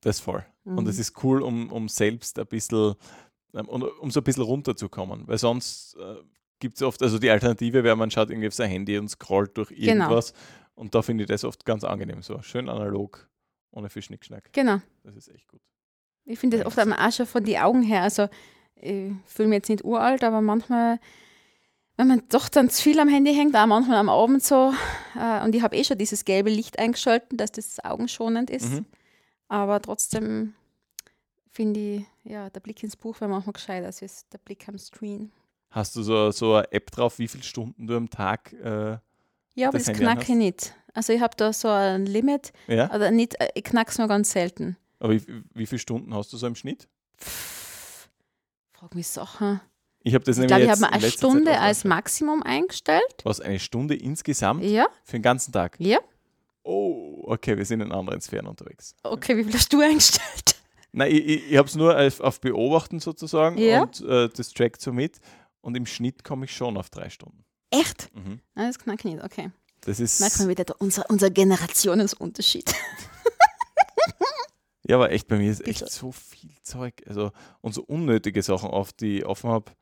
[0.00, 0.44] Das ist voll.
[0.64, 0.90] Und Mhm.
[0.90, 2.94] es ist cool, um, um selbst ein bisschen,
[3.54, 5.26] ähm, und um so ein bisschen runterzukommen.
[5.28, 6.16] Weil sonst äh,
[6.60, 9.56] gibt es oft, also die Alternative wäre, man schaut irgendwie auf sein Handy und scrollt
[9.56, 10.04] durch Genau.
[10.04, 10.32] irgendwas.
[10.74, 13.28] Und da finde ich das oft ganz angenehm, so schön analog,
[13.72, 14.52] ohne viel Schnickschnack.
[14.52, 14.78] Genau.
[15.02, 15.60] Das ist echt gut.
[16.24, 18.02] Ich finde das oft auch schon von den Augen her.
[18.02, 18.28] Also,
[18.76, 21.00] ich fühle mich jetzt nicht uralt, aber manchmal,
[21.96, 24.72] wenn man doch dann zu viel am Handy hängt, auch manchmal am Abend so,
[25.18, 28.70] äh, und ich habe eh schon dieses gelbe Licht eingeschaltet, dass das augenschonend ist.
[28.72, 28.84] Mhm.
[29.48, 30.54] Aber trotzdem
[31.50, 35.32] finde ich, ja, der Blick ins Buch wäre manchmal gescheiter als der Blick am Screen.
[35.70, 38.52] Hast du so, so eine App drauf, wie viele Stunden du am Tag.
[38.54, 38.98] Äh,
[39.54, 40.74] Ja, aber Das das, knacke ich nicht.
[40.94, 42.90] Also ich habe da so ein Limit, ja?
[42.90, 44.76] aber nicht, äh, ich knacke es nur ganz selten.
[44.98, 45.22] Aber wie,
[45.54, 46.88] wie viele Stunden hast du so im Schnitt?
[47.20, 48.08] Pff,
[48.72, 49.60] frag mich Sachen.
[50.02, 51.84] Ich habe das Ich nämlich glaube, ich jetzt habe mir in eine Stunde als.
[51.84, 53.02] Maximum eingestellt.
[53.24, 55.76] Was, eine Stunde insgesamt Ja, für den ganzen Tag?
[55.78, 55.98] ja.
[56.64, 58.94] Oh, okay, wir sind in anderen Sphären unterwegs.
[59.02, 60.56] Okay, wie viel hast du eingestellt?
[60.92, 63.82] Nein, ich, ich, ich habe es nur auf, auf Beobachten sozusagen Ja.
[63.82, 65.18] und äh, das trackt so mit.
[65.60, 67.44] Und im Schnitt komme ich schon auf drei Stunden.
[67.70, 68.14] Echt?
[68.14, 68.40] Mhm.
[68.54, 69.24] Nein, das knacke ich nicht.
[69.24, 69.50] Okay.
[69.82, 70.20] Das ist.
[70.20, 72.74] Merkt man wieder unser, unser Generationenunterschied.
[74.88, 75.92] Ja, aber echt, bei mir ist echt Bitte.
[75.92, 77.02] so viel Zeug.
[77.06, 77.30] Also,
[77.60, 79.72] und so unnötige Sachen oft, die ich offen habe.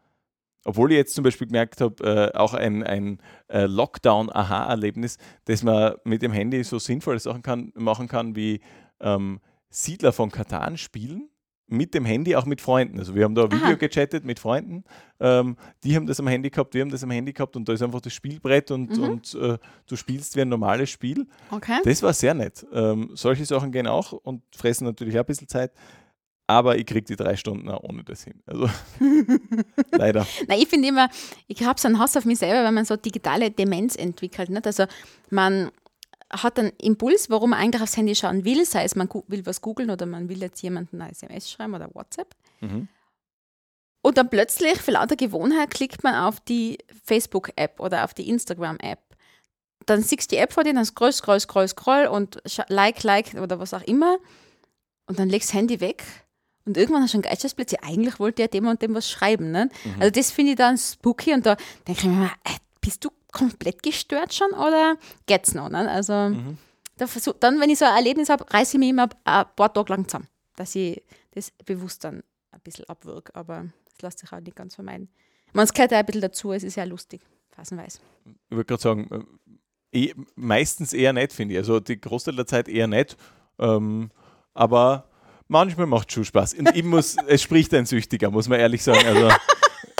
[0.64, 5.94] Obwohl ich jetzt zum Beispiel gemerkt habe, äh, auch ein, ein äh, Lockdown-Aha-Erlebnis, dass man
[6.02, 8.60] mit dem Handy so sinnvolle Sachen kann, machen kann, wie
[8.98, 9.38] ähm,
[9.70, 11.30] Siedler von Katan spielen.
[11.68, 12.98] Mit dem Handy, auch mit Freunden.
[12.98, 13.74] Also wir haben da ein Video Aha.
[13.74, 14.84] gechattet mit Freunden.
[15.18, 17.72] Ähm, die haben das am Handy gehabt, wir haben das am Handy gehabt und da
[17.72, 19.02] ist einfach das Spielbrett und, Mhm.
[19.02, 19.58] und äh,
[19.88, 21.26] du spielst wie ein normales Spiel.
[21.50, 21.78] Okay.
[21.84, 22.64] Das war sehr nett.
[22.72, 25.72] Ähm, solche Sachen gehen auch und fressen natürlich auch ein bisschen Zeit.
[26.48, 28.40] Aber ich kriege die drei Stunden auch ohne das hin.
[28.46, 28.70] Also
[29.90, 30.24] leider.
[30.46, 31.08] Nein, ich finde immer,
[31.48, 34.50] ich habe so einen Hass auf mich selber, wenn man so digitale Demenz entwickelt.
[34.50, 34.66] Nicht?
[34.66, 34.84] Also
[35.30, 35.70] man
[36.30, 39.60] hat einen Impuls, warum man eigentlich aufs Handy schauen will, sei es man will was
[39.60, 42.34] googeln oder man will jetzt jemanden eine SMS schreiben oder WhatsApp.
[42.60, 42.88] Mhm.
[44.02, 49.00] Und dann plötzlich, für lauter Gewohnheit, klickt man auf die Facebook-App oder auf die Instagram-App.
[49.84, 53.34] Dann siehst du die App vor dir, dann scroll, scroll, scroll, scroll und like, like
[53.34, 54.18] oder was auch immer.
[55.06, 56.04] Und dann legst das Handy weg.
[56.64, 57.72] Und irgendwann hast du einen Geistesblitz.
[57.72, 59.52] Ja, eigentlich wollte ja dem und dem was schreiben.
[59.52, 59.70] Ne?
[59.84, 59.94] Mhm.
[60.00, 61.32] Also das finde ich dann spooky.
[61.32, 61.56] Und da
[61.86, 64.96] denke ich mir immer, äh, bist du komplett gestört schon oder
[65.26, 65.68] geht's noch?
[65.68, 65.90] Ne?
[65.90, 66.58] Also Mhm.
[66.96, 69.72] da versuch, dann, wenn ich so ein Erlebnis habe, reiße ich mich immer ein paar
[69.72, 71.02] Tage lang zusammen, dass ich
[71.34, 72.22] das bewusst dann
[72.52, 73.34] ein bisschen abwirke.
[73.34, 75.08] Aber das lässt sich auch nicht ganz vermeiden.
[75.52, 77.20] Man, es gehört auch ein bisschen dazu, es ist ja lustig,
[77.54, 77.98] phasenweise.
[78.50, 79.26] Ich würde gerade sagen,
[79.92, 81.58] äh, eh, meistens eher nicht, finde ich.
[81.58, 83.16] Also die Großteil der Zeit eher nicht.
[83.58, 84.10] Ähm,
[84.54, 85.08] aber
[85.48, 86.54] manchmal macht es schon Spaß.
[86.54, 89.06] Und ich muss, es spricht ein Süchtiger, muss man ehrlich sagen.
[89.06, 89.30] Also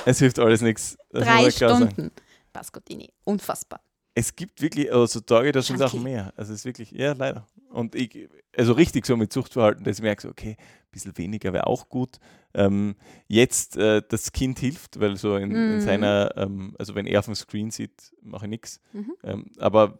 [0.04, 0.96] es hilft alles nichts.
[1.10, 2.10] Drei klar sagen.
[2.56, 3.12] Pascottini.
[3.24, 3.80] Unfassbar.
[4.14, 6.32] Es gibt wirklich, also Tage, da sind auch mehr.
[6.36, 7.46] Also es ist wirklich, ja, leider.
[7.68, 11.52] Und ich, also richtig so mit Suchtverhalten, dass ich merke, so, okay, ein bisschen weniger
[11.52, 12.18] wäre auch gut.
[12.54, 12.96] Ähm,
[13.28, 15.80] jetzt äh, das Kind hilft, weil so in, in Mhm.
[15.80, 18.80] seiner, ähm, also wenn er auf dem Screen sieht, mache ich nichts.
[18.94, 19.12] Mhm.
[19.22, 19.98] Ähm, aber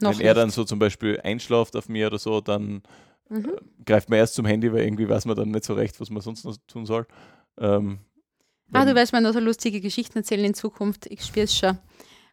[0.00, 0.56] Noch wenn er dann nicht.
[0.56, 2.82] so zum Beispiel einschlaft auf mir oder so, dann
[3.28, 3.52] Mhm.
[3.86, 6.20] greift man erst zum Handy, weil irgendwie weiß man dann nicht so recht, was man
[6.20, 7.06] sonst noch tun soll.
[7.58, 8.00] Ähm,
[8.72, 11.06] Ah, du wirst mir noch so lustige Geschichten erzählen in Zukunft.
[11.06, 11.78] Ich spüre es schon.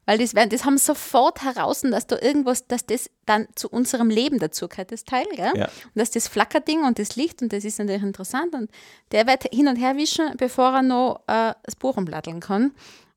[0.06, 4.10] Weil das, werden- das haben sofort heraus, dass da irgendwas, dass das dann zu unserem
[4.10, 5.52] Leben dazu gehört, das Teil, gell?
[5.56, 5.66] Ja.
[5.66, 8.72] Und dass das Flackerding und das Licht und das ist natürlich interessant und
[9.12, 12.72] der wird hin und her wischen, bevor er noch äh, das Buch umblatteln kann.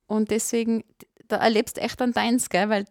[0.08, 0.82] Und deswegen,
[1.28, 2.68] da erlebst du echt dann deins, gell?
[2.68, 2.86] Weil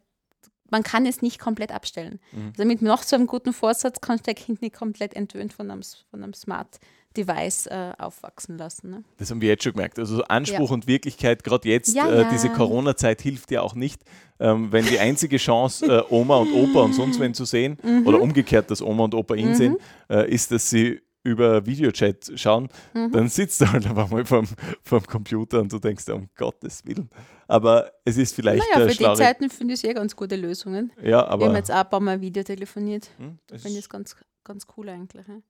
[0.71, 2.19] man kann es nicht komplett abstellen.
[2.31, 2.51] Mhm.
[2.57, 5.69] Also mit noch so einem guten Vorsatz kannst du dein Kind nicht komplett entwöhnt von
[5.69, 6.79] einem, von einem Smart
[7.17, 8.91] Device äh, aufwachsen lassen.
[8.91, 9.03] Ne?
[9.17, 9.97] Das haben wir jetzt schon gemerkt.
[9.97, 12.29] Also so Anspruch und Wirklichkeit, gerade jetzt, Ja, äh, ja.
[12.31, 14.01] diese Corona-Zeit hilft ja auch nicht.
[14.39, 18.05] Ähm, wenn die einzige Chance, äh, Oma und Opa und sonst wen zu sehen, Mhm.
[18.05, 19.77] oder umgekehrt, dass Oma und Opa ihn sehen,
[20.09, 23.11] äh, ist, dass sie über Videochat schauen, Mhm.
[23.11, 24.47] dann sitzt du halt einfach mal vorm,
[24.83, 27.09] vorm Computer und du denkst, um Gottes Willen.
[27.47, 30.91] Aber es ist vielleicht Naja, für die Zeiten finde ich eh ganz gute Lösungen.
[30.97, 33.09] Ja, Wir haben aber, jetzt auch ein paar Mal Video telefoniert.
[33.17, 35.27] hm, Finde ich es ganz, ganz cool eigentlich.
[35.27, 35.41] Ja.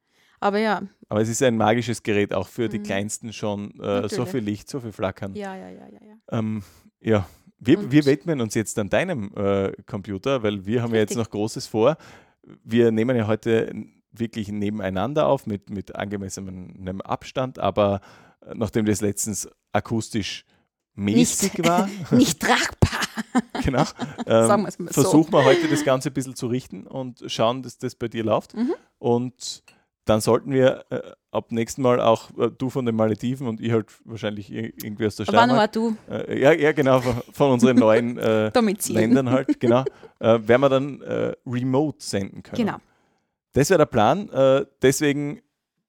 [0.41, 2.83] Aber ja, aber es ist ein magisches Gerät, auch für die Mhm.
[2.83, 3.77] Kleinsten schon.
[3.81, 5.35] Äh, so viel Licht, so viel Flackern.
[5.35, 5.99] ja, ja, ja, ja.
[6.07, 6.39] ja.
[6.39, 6.63] Ähm,
[7.01, 7.27] ja,
[7.59, 11.25] wir, wir widmen uns jetzt an deinem äh, Computer, weil wir haben ja jetzt Richtig.
[11.25, 11.97] noch Großes vor.
[12.63, 13.71] Wir nehmen ja heute
[14.11, 18.01] wirklich nebeneinander auf mit, mit angemessenem Abstand, aber
[18.45, 20.45] äh, nachdem das letztens akustisch
[20.95, 22.89] mäßig Nicht- war, Nicht tragbar.
[23.63, 23.83] genau,
[24.25, 25.01] ähm, so.
[25.01, 28.23] versuchen wir heute das Ganze ein bisschen zu richten und schauen, dass das bei dir
[28.23, 28.55] läuft.
[28.55, 28.73] Mhm.
[28.97, 29.63] Und
[30.05, 31.01] dann sollten wir äh,
[31.31, 35.05] ab nächsten Mal auch äh, du von den Malediven und ich halt wahrscheinlich ir- irgendwie
[35.05, 35.71] aus der Aber nur Steiermark.
[35.73, 38.51] du Äh, ja, ja, genau, von, von unseren neuen äh.
[38.87, 39.83] Ländern halt, genau,
[40.19, 41.01] äh, werden wir dann
[41.45, 42.65] remote senden können.
[42.65, 42.77] Genau.
[43.59, 44.29] Das wäre der Plan.
[44.29, 45.41] Äh, deswegen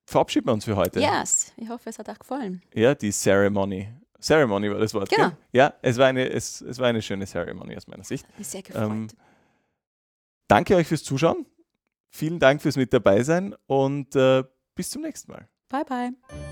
[0.04, 0.98] verabschieden wir uns für heute.
[0.98, 2.62] Yes, ich hoffe, es hat euch gefallen.
[2.74, 3.86] Ja, die Ceremony.
[4.20, 5.08] Ceremony war das Wort.
[5.08, 5.28] Genau.
[5.28, 5.36] Gell?
[5.52, 8.26] Ja, es war, eine, es, es war eine schöne Ceremony aus meiner Sicht.
[8.36, 8.90] Mich sehr gefreut.
[8.90, 9.06] Ähm,
[10.48, 11.46] danke euch fürs Zuschauen.
[12.08, 14.42] Vielen Dank fürs Mit dabei sein und äh,
[14.74, 15.48] bis zum nächsten Mal.
[15.68, 16.49] Bye, bye.